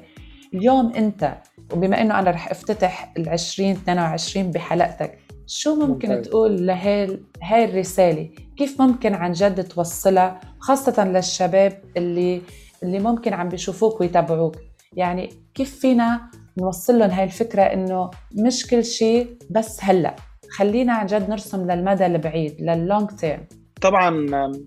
اليوم 0.54 0.92
انت 0.94 1.34
وبما 1.72 2.00
إنه 2.00 2.18
أنا 2.18 2.30
رح 2.30 2.50
أفتتح 2.50 3.12
ال 3.16 3.28
20 3.28 3.70
22 3.70 4.50
بحلقتك 4.50 5.18
شو 5.46 5.74
ممكن 5.74 6.08
ممتاز. 6.08 6.28
تقول 6.28 6.66
لهي 6.66 7.18
هاي 7.42 7.64
الرسالة؟ 7.64 8.30
كيف 8.56 8.80
ممكن 8.80 9.14
عن 9.14 9.32
جد 9.32 9.64
توصلها؟ 9.64 10.40
خاصة 10.58 11.04
للشباب 11.04 11.82
اللي 11.96 12.42
اللي 12.82 12.98
ممكن 12.98 13.32
عم 13.32 13.48
بيشوفوك 13.48 14.00
ويتابعوك. 14.00 14.56
يعني 14.92 15.30
كيف 15.54 15.80
فينا 15.80 16.30
نوصل 16.58 16.98
لهم 16.98 17.10
هاي 17.10 17.24
الفكرة 17.24 17.62
إنه 17.62 18.10
مش 18.34 18.66
كل 18.66 18.84
شيء 18.84 19.36
بس 19.50 19.78
هلأ. 19.80 20.16
خلينا 20.50 20.92
عن 20.92 21.06
جد 21.06 21.30
نرسم 21.30 21.70
للمدى 21.70 22.06
البعيد 22.06 22.60
لللونج 22.60 23.10
تيرم. 23.10 23.46
طبعا 23.82 24.26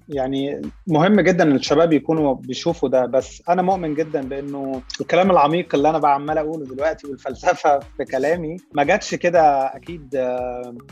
يعني 0.10 0.62
مهم 0.88 1.22
جدا 1.22 1.44
إن 1.44 1.56
الشباب 1.56 1.94
يكونوا 1.94 2.34
بيشوفوا 2.36 2.90
ده 2.90 3.06
بس 3.06 3.44
أنا 3.50 3.62
مؤمن 3.62 3.94
جدا 3.96 4.22
بإنه 4.22 4.82
الكلام 5.02 5.32
العميق 5.32 5.76
اللي 5.76 5.90
أنا 5.90 5.98
بقى 5.98 6.14
عمال 6.14 6.38
أقوله 6.38 6.66
دلوقتي 6.66 7.08
والفلسفة 7.08 7.80
في 7.80 8.06
كلامي 8.12 8.58
ما 8.74 8.84
جاتش 8.84 9.16
كده 9.16 9.42
أكيد 9.76 10.28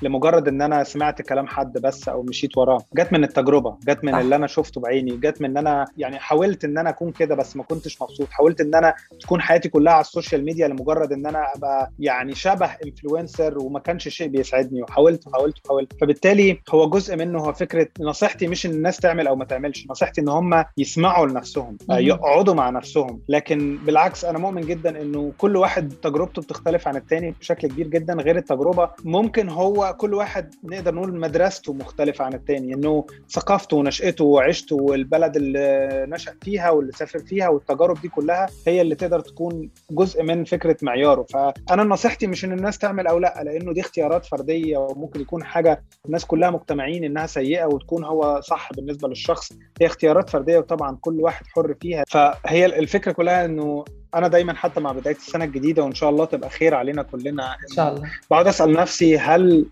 لمجرد 0.01 0.48
إن 0.48 0.62
أنا 0.62 0.84
سمعت 0.84 1.22
كلام 1.22 1.48
حد 1.48 1.74
بس 1.78 2.07
أو 2.10 2.24
مشيت 2.24 2.57
وراه. 2.57 2.78
جت 2.95 3.13
من 3.13 3.24
التجربة 3.24 3.78
جت 3.88 4.04
من 4.04 4.16
اللي 4.16 4.36
أنا 4.36 4.48
شفته 4.48 4.81
بعيني 4.81 5.18
جت 5.18 5.42
من 5.42 5.50
إن 5.50 5.57
أنا 5.57 5.86
يعني 5.98 6.19
حاولت 6.19 6.66
إن 6.66 6.78
أنا 6.78 6.90
أكون 6.90 7.12
كده 7.12 7.36
بس 7.36 7.56
ما 7.56 7.63
كنتش 7.63 8.01
مبسوط. 8.01 8.28
حاولت 8.31 8.62
إن 8.62 8.75
أنا 8.75 8.94
تكون 9.22 9.42
حياتي 9.42 9.69
كلها 9.69 9.94
على 9.94 10.01
السوشيال 10.01 10.45
ميديا 10.45 10.68
لمجرد 10.68 11.12
إن 11.12 11.25
أنا 11.25 11.45
أبقى 11.56 11.92
يعني 12.00 12.36
شبه 12.36 12.69
influencer 12.85 13.57
وما 13.60 13.80
كانش 13.80 14.07
شيء 14.07 14.28
بيسعدني. 14.28 14.81
وحاولت 14.81 15.28
وحاولت 15.28 15.56
وحاولت 15.66 15.94
فبالتالي 16.02 16.62
هو 16.69 16.90
جزء 16.90 17.16
منه 17.16 17.40
هو 17.40 17.54
فكرة 17.54 17.88
نصيحتي 18.00 18.47
مش 18.47 18.66
إن 18.66 18.71
الناس 18.71 18.97
تعمل 18.97 19.28
أو 19.28 19.35
ما 19.35 19.45
تعملش. 19.45 19.82
نصيحتي 19.90 20.21
إن 20.21 20.30
هم 20.30 20.63
يسمعوا 20.78 21.28
لنفسهم 21.28 21.78
آه، 21.92 21.97
يقعدوا 21.99 22.54
مع 22.54 22.69
نفسهم. 22.69 23.19
لكن 23.30 23.78
بالعكس 23.85 24.25
أنا 24.25 24.40
مؤمن 24.40 24.61
جدا 24.61 25.02
إنه 25.02 25.31
كل 25.37 25.57
واحد 25.57 25.94
تجربته 26.02 26.42
بتختلف 26.42 26.87
عن 26.87 26.95
التاني 26.95 27.31
بشكل 27.40 27.68
كبير 27.68 27.87
جدا 27.87 28.13
غير 28.13 28.37
التجربة. 28.37 28.90
ممكن 29.04 29.49
هو 29.49 29.95
كل 29.97 30.13
واحد 30.13 30.56
نقدر 30.63 30.95
نقول 30.95 31.19
مدرسته 31.19 31.73
مختلفة 31.73 32.25
عن 32.25 32.33
التاني 32.33 32.73
إنه 32.73 33.06
ثقافته 33.30 33.78
ونشأته 33.78 34.25
وعيشته 34.25 34.75
والبلد 34.75 35.35
اللي 35.35 36.06
نشأ 36.09 36.33
فيها 36.42 36.69
واللي 36.69 36.92
سافر 36.92 37.19
فيها 37.19 37.49
والتجارب 37.49 38.02
دي 38.02 38.07
كلها 38.07 38.47
هي 38.68 38.81
اللي 38.81 38.95
تقدر 38.95 39.19
تكون 39.19 39.69
جزء 39.92 40.23
من 40.23 40.44
فكرة 40.44 40.78
معياره. 40.81 41.25
فأنا 41.33 41.83
نصيحتي 41.83 42.28
مش 42.28 42.45
إن 42.45 42.52
الناس 42.52 42.78
تعمل 42.78 43.07
أو 43.07 43.19
لأ 43.19 43.44
لأنه 43.44 43.73
دي 43.73 43.81
اختيارات 43.81 44.25
فردية 44.25 44.78
وممكن 44.78 45.21
يكون 45.21 45.44
حاجة 45.44 45.83
الناس 46.06 46.25
كلها 46.25 46.49
مجتمعين 46.49 47.04
إنها 47.04 47.25
سيئة 47.25 47.66
وتكون 47.66 48.04
هو 48.04 48.42
صح 48.42 48.69
بالنسبة 48.73 49.07
للشخص. 49.07 49.54
هي 49.81 49.87
اختيارات 49.87 50.30
فردية 50.30 50.57
وطبعا 50.57 50.97
كل 51.01 51.21
واحد 51.21 51.45
حر 51.47 51.75
فيها. 51.81 52.03
فهي 52.07 52.65
الفكرة 52.65 53.11
كلها 53.11 53.45
إنه 53.45 53.85
أنا 54.15 54.27
دايما 54.27 54.53
حتى 54.53 54.80
مع 54.80 54.92
بداية 54.92 55.15
السنة 55.15 55.45
الجديدة 55.45 55.83
وإن 55.83 55.94
شاء 55.95 56.09
الله 56.09 56.25
تبقى 56.25 56.49
خير 56.49 56.75
علينا 56.75 57.03
كلنا. 57.03 57.53
إن 57.69 57.75
شاء 57.75 57.94
الله. 57.94 58.09
بقعد 58.31 58.47
أسأل 58.47 58.71
نفسي 58.73 59.18
هل 59.18 59.65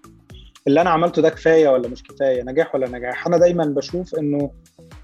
اللي 0.68 0.82
أنا 0.82 0.90
عملته 0.90 1.22
ده 1.22 1.30
كفاية 1.30 1.70
ولا 1.70 1.88
مش 1.90 2.04
كفاية؟ 2.04 2.44
نجاح 2.44 2.76
ولا 2.76 2.90
نجاح؟ 2.90 3.28
أنا 3.28 3.38
دايما 3.38 3.66
بشوف 3.66 4.16
إنه 4.16 4.52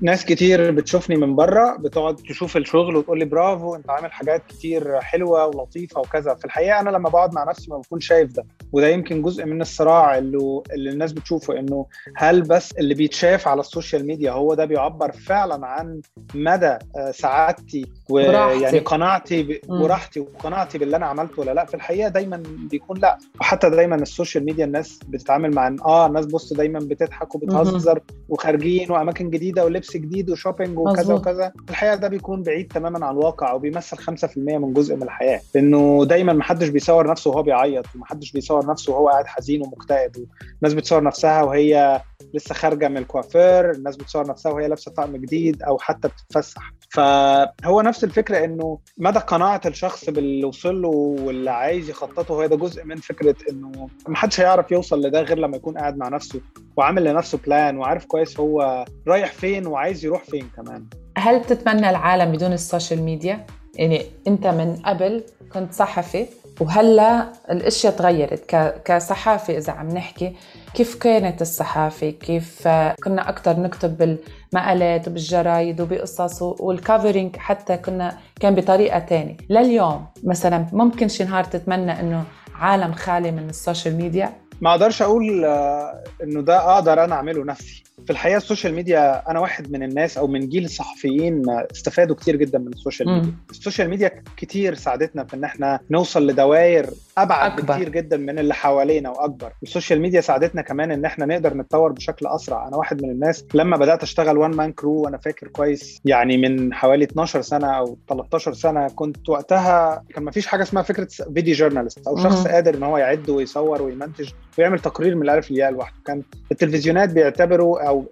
ناس 0.01 0.25
كتير 0.25 0.71
بتشوفني 0.71 1.15
من 1.15 1.35
بره 1.35 1.77
بتقعد 1.77 2.15
تشوف 2.15 2.57
الشغل 2.57 2.95
وتقول 2.95 3.19
لي 3.19 3.25
برافو 3.25 3.75
أنت 3.75 3.89
عامل 3.89 4.11
حاجات 4.11 4.43
كتير 4.47 5.01
حلوة 5.01 5.45
ولطيفة 5.45 5.99
وكذا. 5.99 6.33
في 6.35 6.45
الحقيقة 6.45 6.79
أنا 6.79 6.89
لما 6.89 7.09
بقعد 7.09 7.33
مع 7.33 7.43
نفسي 7.43 7.71
ما 7.71 7.77
بكون 7.77 7.99
شايف 7.99 8.31
ده. 8.31 8.45
وده 8.71 8.87
يمكن 8.87 9.21
جزء 9.21 9.45
من 9.45 9.61
الصراع 9.61 10.17
اللي 10.17 10.61
اللي 10.73 10.89
الناس 10.89 11.11
بتشوفه 11.13 11.59
إنه 11.59 11.85
هل 12.15 12.41
بس 12.41 12.71
اللي 12.71 12.93
بيتشاف 12.93 13.47
على 13.47 13.59
السوشيال 13.59 14.07
ميديا 14.07 14.31
هو 14.31 14.53
ده 14.53 14.65
بيعبر 14.65 15.11
فعلا 15.11 15.67
عن 15.67 16.01
مدى 16.35 16.77
آه، 16.97 17.11
سعادتي 17.11 17.85
ويعني. 18.09 18.79
قناعتي. 18.79 19.61
وراحتي 19.69 20.19
وقناعتي 20.19 20.77
باللي 20.77 20.97
أنا 20.97 21.05
عملته 21.05 21.41
ولا 21.41 21.51
لأ 21.53 21.65
في 21.65 21.73
الحقيقة 21.73 22.09
دايما 22.09 22.43
بيكون 22.71 22.97
لأ 22.99 23.17
وحتى 23.39 23.69
دايما 23.69 23.95
السوشيال 23.95 24.45
ميديا 24.45 24.65
الناس 24.65 24.99
بتتعامل 25.09 25.55
مع 25.55 25.67
إن 25.67 25.77
آه 25.81 26.07
الناس 26.07 26.25
بص 26.25 26.53
دايما 26.53 26.79
بتضحك 26.79 27.35
وبتهزر 27.35 27.99
وخارجين 28.29 28.91
وأماكن 28.91 29.29
جديدة 29.29 29.65
ولبس 29.65 29.97
جديد 29.97 30.29
و 30.29 30.35
shopping 30.35 30.79
وكذا 30.79 31.01
مظبوط. 31.03 31.19
وكذا 31.19 31.51
الحقيقة 31.69 31.95
ده 31.95 32.07
بيكون 32.07 32.43
بعيد 32.43 32.67
تماما 32.67 33.05
عن 33.05 33.13
الواقع 33.13 33.53
وبيمثل 33.53 33.97
5% 33.97 34.37
من 34.37 34.73
جزء 34.73 34.95
من 34.95 35.03
الحياة 35.03 35.41
لأنه 35.55 36.05
دايما 36.05 36.33
محدش 36.33 36.67
بيصور 36.67 37.11
نفسه 37.11 37.29
وهو 37.31 37.43
بيعيط 37.43 37.85
ومحدش 37.95 38.31
بيصور 38.31 38.56
نفسه 38.65 38.93
وهو 38.93 39.09
قاعد 39.09 39.27
حزين 39.27 39.61
ومكتئب. 39.61 40.25
الناس 40.57 40.73
بتصور 40.73 41.03
نفسها 41.03 41.43
وهي 41.43 42.01
لسه 42.33 42.55
خارجة 42.55 42.87
من 42.87 42.97
الكوافير 42.97 43.71
الناس 43.71 43.95
بتصور 43.95 44.27
نفسها 44.27 44.51
وهي 44.51 44.67
لابسة 44.67 44.91
طقم 44.91 45.17
جديد 45.17 45.63
أو 45.63 45.77
حتى 45.77 46.07
بتتفسح. 46.07 46.73
فهو 46.89 47.81
نفس 47.81 48.03
الفكرة 48.03 48.45
إنه 48.45 48.79
مدى 48.97 49.19
قناعة 49.19 49.61
الشخص 49.65 50.09
باللي 50.09 50.45
وصل 50.45 50.81
له 50.81 50.89
واللي 50.89 51.51
عايز 51.51 51.89
يخططه 51.89 52.33
هو 52.33 52.45
ده 52.45 52.55
جزء 52.55 52.83
من 52.83 52.95
فكرة 52.95 53.35
إنه 53.51 53.87
محدش 54.07 54.39
هيعرف 54.39 54.71
يوصل 54.71 55.01
لده 55.01 55.21
غير 55.21 55.37
لما 55.39 55.57
يكون 55.57 55.77
قاعد 55.77 55.97
مع 55.97 56.07
نفسه 56.09 56.41
وعامل 56.77 57.03
لنفسه 57.03 57.37
plan 57.37 57.77
وعارف 57.77 58.05
كويس 58.05 58.39
هو 58.39 58.85
رايح 59.07 59.31
فين 59.33 59.67
وعايز 59.67 60.05
يروح 60.05 60.23
فين 60.23 60.49
كمان. 60.55 60.85
هل 61.17 61.45
تتمنى 61.45 61.89
العالم 61.89 62.31
بدون 62.31 62.53
السوشيال 62.53 63.01
ميديا؟ 63.03 63.45
يعني 63.75 64.01
أنت 64.27 64.47
من 64.47 64.75
قبل 64.75 65.23
كنت 65.53 65.73
صحفي 65.73 66.25
وهلا 66.59 67.27
الأشياء 67.51 67.93
تغيرت 67.93 68.55
ك... 68.55 68.81
كصحافي 68.85 69.57
إذا 69.57 69.73
عم 69.73 69.87
نحكي 69.87 70.35
كيف 70.73 70.95
كانت 70.95 71.41
الصحافة؟ 71.41 72.09
كيف 72.09 72.67
كنا 73.03 73.29
أكثر 73.29 73.59
نكتب 73.59 73.97
بالمقالات 73.97 75.07
وبالجرايد 75.07 75.81
وبقصص 75.81 76.41
وال 76.41 76.60
coverage 76.60 77.35
حتى 77.35 77.77
كنا 77.77 78.17
كان 78.39 78.55
بطريقة 78.55 78.99
تانية. 78.99 79.37
لليوم 79.49 80.05
مثلا 80.23 80.65
ممكن 80.73 81.07
شي 81.07 81.23
نهار 81.23 81.43
تتمنى 81.43 81.99
إنه 81.99 82.23
عالم 82.55 82.93
خالي 82.93 83.31
من 83.31 83.49
السوشيال 83.49 83.95
ميديا؟ 83.95 84.33
ما 84.61 84.71
أقدرش 84.71 85.01
أقول 85.01 85.45
آه، 85.45 86.03
إنه 86.23 86.41
ده 86.41 86.57
أقدر 86.73 87.03
أنا 87.03 87.15
أعمله 87.15 87.45
نفسي. 87.45 87.83
في 88.05 88.09
الحقيقة 88.13 88.37
السوشيال 88.37 88.73
ميديا 88.73 89.31
أنا 89.31 89.39
واحد 89.39 89.71
من 89.71 89.83
الناس 89.83 90.17
أو 90.17 90.27
من 90.27 90.49
جيل 90.49 90.65
الصحفيين 90.65 91.49
آه، 91.49 91.67
استفادوا 91.71 92.15
كتير 92.15 92.35
جدا 92.35 92.59
من 92.59 92.67
السوشيال 92.67 93.09
ميديا 93.09 93.23
مم. 93.29 93.35
السوشيال 93.49 93.89
ميديا 93.89 94.23
كتير 94.37 94.73
ساعدتنا 94.75 95.23
في 95.23 95.33
إن 95.35 95.43
إحنا 95.43 95.79
نوصل 95.91 96.27
لدوائر 96.27 96.89
أبعد 97.17 97.51
أكبر. 97.59 97.73
بكتير 97.73 97.89
جدا 97.89 98.17
من 98.17 98.39
اللي 98.39 98.53
حوالينا 98.53 99.09
وأكبر 99.09 99.51
السوشيال 99.63 100.01
ميديا 100.01 100.21
ساعدتنا 100.21 100.61
كمان 100.61 100.91
إن 100.91 101.05
إحنا 101.05 101.25
نقدر 101.25 101.53
نتطور 101.53 101.91
بشكل 101.91 102.27
أسرع 102.27 102.67
أنا 102.67 102.77
واحد 102.77 103.03
من 103.03 103.09
الناس 103.09 103.45
لما 103.53 103.77
بدأت 103.77 104.03
أشتغل 104.03 104.37
one 104.37 104.51
man 104.51 104.71
crew 104.71 104.93
وأنا 104.93 105.17
فاكر 105.17 105.47
كويس 105.47 106.01
يعني 106.05 106.37
من 106.37 106.73
حوالي 106.73 107.05
12 107.05 107.41
سنة 107.41 107.67
أو 107.67 107.97
13 108.09 108.53
سنة 108.53 108.87
كنت 108.87 109.29
وقتها 109.29 110.03
كان 110.13 110.23
ما 110.23 110.31
فيش 110.31 110.47
حاجة 110.47 110.63
اسمها 110.63 110.83
فكرة 110.83 111.07
video 111.33 111.55
journalist 111.55 112.07
أو 112.07 112.17
شخص 112.17 112.35
مهم. 112.45 112.47
قادر 112.53 112.75
إن 112.75 112.83
هو 112.83 112.97
يعد 112.97 113.29
ويصور 113.29 113.81
ويمنتج 113.81 114.29
ويعمل 114.59 114.79
تقرير 114.79 115.15
من 115.15 115.21
الألف 115.21 115.51
للياء 115.51 115.71
لوحده 115.71 115.95
كان 116.05 116.21
التلفزيونات 116.51 117.09
بيعتبروا 117.09 117.86
أو 117.87 118.05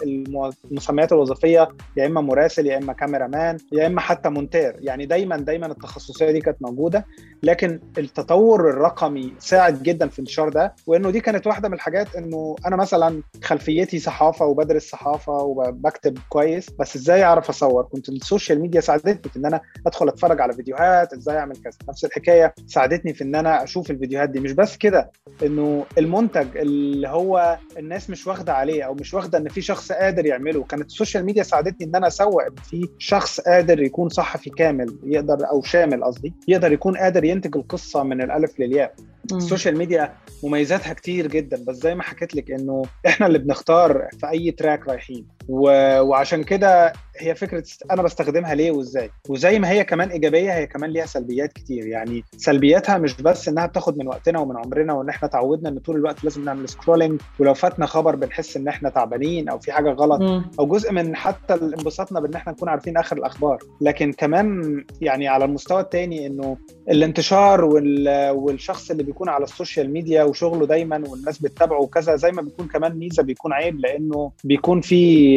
المسميات 0.71 1.11
الوظيفية 1.11 1.67
يا 1.97 2.05
إما 2.05 2.21
مراسل 2.21 2.65
يا 2.67 2.77
إما 2.77 2.93
cameraman 2.93 3.57
يا 3.71 3.87
إما 3.87 4.01
حتى 4.01 4.29
مونتير. 4.29 4.75
يعني 4.79 5.05
دايما 5.05 5.37
دايما 5.37 5.65
التخصصية 5.67 6.31
دي 6.31 6.39
كانت 6.39 6.57
موجودة 6.61 7.05
لكن 7.43 7.79
التطور 7.97 8.69
الرقمي 8.69 9.33
ساعد 9.39 9.83
جدا 9.83 10.07
في 10.07 10.19
انتشار 10.19 10.49
ده 10.49 10.75
وإنه 10.87 11.09
دي 11.09 11.19
كانت 11.19 11.47
واحدة 11.47 11.67
من 11.69 11.73
الحاجات 11.75 12.15
إنه 12.15 12.55
أنا 12.65 12.75
مثلا 12.75 13.21
خلفيتي 13.43 13.99
صحافة 13.99 14.45
وبدرس 14.45 14.83
صحافة 14.89 15.33
وبكتب 15.33 16.17
كويس 16.29 16.69
بس 16.79 16.95
إزاي 16.95 17.23
أعرف 17.23 17.49
أصور؟ 17.49 17.83
كنت 17.83 18.09
السوشيال 18.09 18.61
ميديا 18.61 18.81
ساعدتني 18.81 19.31
في 19.31 19.39
إن 19.39 19.45
أنا 19.45 19.61
أدخل 19.87 20.07
أتفرج 20.07 20.41
على 20.41 20.53
فيديوهات 20.53 21.13
إزاي 21.13 21.37
أعمل 21.37 21.55
كذا؟ 21.55 21.77
نفس 21.89 22.05
الحكاية 22.05 22.53
ساعدتني 22.67 23.13
في 23.13 23.23
إن 23.23 23.35
أنا 23.35 23.63
أشوف 23.63 23.91
الفيديوهات 23.91 24.29
دي. 24.29 24.39
مش 24.39 24.51
بس 24.51 24.77
كده 24.77 25.11
إنه 25.43 25.85
المنتج 25.97 26.57
اللي 26.57 27.07
هو 27.07 27.57
الناس 27.77 28.09
مش 28.09 28.27
واخدة 28.27 28.53
عليه 28.53 28.83
أو 28.83 28.93
مش 28.93 29.13
واخدة 29.13 29.37
إن 29.37 29.49
في 29.49 29.61
شخص 29.65 29.91
قادر 29.91 30.25
يعمله. 30.25 30.63
كانت 30.63 30.85
السوشيال 30.85 31.25
ميديا 31.25 31.43
ساعدتني 31.43 31.87
إن 31.87 31.95
أنا 31.95 32.07
أسوق 32.07 32.43
ان 32.43 32.55
في 32.55 32.89
شخص 32.99 33.39
قادر 33.39 33.81
يكون 33.81 34.09
صحفي 34.09 34.49
كامل 34.49 34.97
يقدر 35.03 35.49
أو 35.51 35.61
شامل 35.61 36.03
قصدي 36.03 36.33
يقدر 36.47 36.71
يكون 36.71 36.97
قادر 36.97 37.23
ينتج 37.23 37.57
القصة 37.57 38.03
من 38.03 38.21
الألف 38.21 38.59
للياء. 38.59 38.93
السوشيال 39.33 39.77
ميديا 39.77 40.13
مميزاتها 40.43 40.93
كتير 40.93 41.27
جدا 41.27 41.63
بس 41.67 41.75
زي 41.75 41.95
ما 41.95 42.03
حكيت 42.03 42.35
لك 42.35 42.51
إنه 42.51 42.83
إحنا 43.07 43.27
اللي 43.27 43.39
بنختار 43.39 44.07
في 44.19 44.29
أي 44.29 44.51
track 44.51 44.87
رايحين. 44.87 45.27
و... 45.47 45.69
وعشان 46.01 46.43
كده 46.43 46.93
هي 47.17 47.35
فكرة 47.35 47.63
أنا 47.91 48.01
بستخدمها 48.01 48.55
ليه 48.55 48.71
وإزاي؟ 48.71 49.09
وزي 49.29 49.59
ما 49.59 49.69
هي 49.69 49.83
كمان 49.83 50.09
إيجابية 50.09 50.53
هي 50.53 50.67
كمان 50.67 50.89
ليها 50.89 51.05
سلبيات 51.05 51.53
كتير. 51.53 51.87
يعني 51.87 52.23
سلبياتها 52.37 52.97
مش 52.97 53.21
بس 53.21 53.47
إنها 53.47 53.65
بتاخد 53.65 53.97
من 53.97 54.07
وقتنا 54.07 54.39
ومن 54.39 54.57
عمرنا 54.57 54.93
وإن 54.93 55.09
إحنا 55.09 55.27
تعودنا 55.27 55.69
إن 55.69 55.79
طول 55.79 55.95
الوقت 55.95 56.23
لازم 56.23 56.45
نعمل 56.45 56.69
scrolling 56.69 57.21
ولو 57.39 57.53
فاتنا 57.53 57.85
خبر 57.85 58.15
بنحس 58.15 58.57
إن 58.57 58.67
إحنا 58.67 58.89
تعبانين 58.89 59.49
أو 59.49 59.59
في 59.59 59.71
حاجة 59.71 59.89
غلط 59.91 60.21
مم. 60.21 60.51
أو 60.59 60.65
جزء 60.65 60.91
من 60.91 61.15
حتى 61.15 61.53
انبساطنا 61.53 62.19
بإن 62.19 62.33
إحنا 62.33 62.51
نكون 62.51 62.69
عارفين 62.69 62.97
آخر 62.97 63.17
الأخبار. 63.17 63.57
لكن 63.81 64.13
كمان 64.13 64.85
يعني 65.01 65.27
على 65.27 65.45
المستوى 65.45 65.81
الثاني 65.81 66.27
إنه 66.27 66.57
الانتشار 66.89 67.65
وال... 67.65 68.29
والشخص 68.29 68.91
اللي 68.91 69.03
بيكون 69.15 69.29
على 69.29 69.43
السوشيال 69.43 69.93
ميديا 69.93 70.23
وشغله 70.23 70.65
دايما 70.65 71.03
والناس 71.09 71.39
بتتابعه 71.39 71.81
وكذا 71.81 72.15
زي 72.15 72.31
ما 72.31 72.41
بيكون 72.41 72.67
كمان 72.67 72.97
ميزة 72.97 73.23
بيكون 73.23 73.53
عيب 73.53 73.79
لأنه 73.79 74.31
بيكون 74.43 74.81
في 74.81 75.35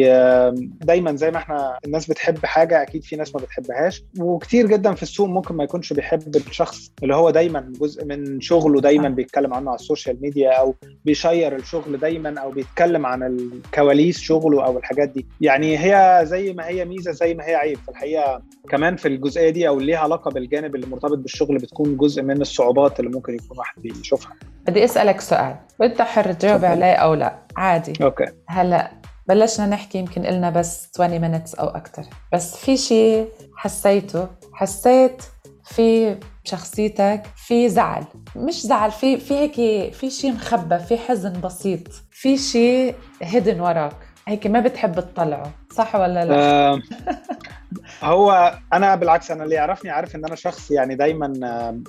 دايما 0.81 1.15
زي 1.15 1.31
ما 1.31 1.37
إحنا 1.37 1.79
الناس 1.85 2.09
بتحب 2.09 2.45
حاجة 2.45 2.81
أكيد 2.81 3.03
في 3.03 3.15
ناس 3.15 3.35
ما 3.35 3.41
بتحبهاش. 3.41 4.03
وكتير 4.19 4.67
جدا 4.67 4.93
في 4.93 5.03
السوق 5.03 5.27
ممكن 5.27 5.55
ما 5.55 5.63
يكونش 5.63 5.93
بيحب 5.93 6.35
الشخص 6.35 6.91
اللي 7.03 7.15
هو 7.15 7.29
دايما 7.29 7.73
جزء 7.81 8.05
من 8.05 8.41
شغله 8.41 8.81
دايما 8.81 9.09
صح. 9.09 9.15
بيتكلم 9.15 9.53
عنه 9.53 9.69
على 9.69 9.79
السوشيال 9.79 10.21
ميديا 10.21 10.51
أو 10.51 10.75
بي 11.05 11.19
share 11.19 11.55
الشغل 11.55 11.97
دايما 11.97 12.39
أو 12.39 12.51
بيتكلم 12.51 13.05
عن 13.05 13.23
الكواليس 13.23 14.19
شغله 14.19 14.65
أو 14.65 14.77
الحاجات 14.77 15.09
دي. 15.09 15.25
يعني 15.41 15.77
هي 15.77 16.25
زي 16.25 16.53
ما 16.53 16.67
هي 16.67 16.85
ميزة 16.85 17.11
زي 17.11 17.33
ما 17.33 17.43
هي 17.43 17.55
عيب. 17.55 17.77
في 17.77 17.89
الحقيقة 17.89 18.41
كمان 18.69 18.95
في 18.95 19.07
الجزئية 19.07 19.49
دي 19.49 19.67
أو 19.67 19.77
اللي 19.77 19.85
ليها 19.85 19.99
علاقة 19.99 20.31
بالجانب 20.31 20.75
اللي 20.75 20.87
مرتبط 20.87 21.17
بالشغل 21.17 21.57
بتكون 21.57 21.97
جزء 21.97 22.21
من 22.21 22.41
الصعوبات 22.41 22.99
اللي 22.99 23.11
ممكن 23.11 23.35
يكون 23.35 23.57
واحد 23.69 23.81
بيشوفها 23.81 24.31
بدي 24.67 24.83
أسألك 24.85 25.21
سؤال 25.21 25.55
وانت 25.79 26.01
حر 26.01 26.33
تجاوب. 26.33 26.65
عليه 26.65 26.93
أو 26.93 27.13
لا؟ 27.13 27.39
عادي. 27.57 27.93
أوكي. 28.03 28.25
هلا 28.47 28.91
بلشنا 29.27 29.65
نحكي 29.65 29.97
يمكن 29.97 30.25
قلنا 30.25 30.49
بس 30.49 30.89
20 30.99 31.21
minutes 31.21 31.59
أو 31.59 31.67
أكثر 31.67 32.03
بس 32.33 32.57
في 32.57 32.77
شيء 32.77 33.27
حسيته 33.55 34.27
حسيت 34.53 35.23
في 35.65 36.17
شخصيتك 36.43 37.23
في 37.35 37.69
زعل. 37.69 38.03
مش 38.35 38.61
زعل 38.61 38.91
في 38.91 39.17
في 39.17 39.33
هيك 39.33 39.93
في 39.93 40.09
شيء 40.09 40.31
مخبى 40.33 40.79
في 40.79 40.97
حزن 40.97 41.41
بسيط 41.41 41.87
في 42.11 42.37
شيء 42.37 42.95
هيدن 43.21 43.59
وراك. 43.61 43.95
هيك 44.27 44.47
ما 44.47 44.59
بتحب 44.59 44.99
تطلعه 44.99 45.51
صح 45.71 45.95
ولا 45.95 46.25
لا؟ 46.25 46.35
آه، 46.35 46.81
هو 48.03 48.57
أنا 48.73 48.95
بالعكس 48.95 49.31
أنا 49.31 49.43
اللي 49.43 49.55
يعرفني 49.55 49.91
عارف 49.91 50.15
ان 50.15 50.25
أنا 50.25 50.35
شخص 50.35 50.71
يعني 50.71 50.95
دايما 50.95 51.27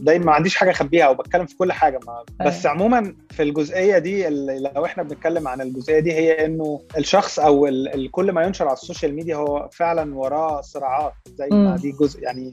دايما 0.00 0.24
ما 0.24 0.32
عنديش 0.32 0.56
حاجة 0.56 0.70
اخبيها 0.70 1.08
وبتكلم 1.08 1.46
في 1.46 1.56
كل 1.56 1.72
حاجة 1.72 2.00
ما 2.06 2.46
بس 2.46 2.66
أيوة. 2.66 2.76
عموما 2.76 3.14
في 3.30 3.42
الجزئية 3.42 3.98
دي 3.98 4.28
لو 4.74 4.84
إحنا 4.84 5.02
بنتكلم 5.02 5.48
عن 5.48 5.60
الجزئية 5.60 5.98
دي 5.98 6.12
هي 6.12 6.44
إنه 6.46 6.80
الشخص 6.98 7.38
أو 7.38 7.68
كل 8.10 8.32
ما 8.32 8.42
ينشر 8.42 8.64
على 8.64 8.72
السوشيال 8.76 9.14
ميديا 9.14 9.36
هو 9.36 9.68
فعلا 9.72 10.14
وراه 10.14 10.60
صراعات 10.60 11.12
زي 11.26 11.48
ما. 11.52 11.76
دي 11.76 11.92
جزء 11.92 12.22
يعني 12.22 12.52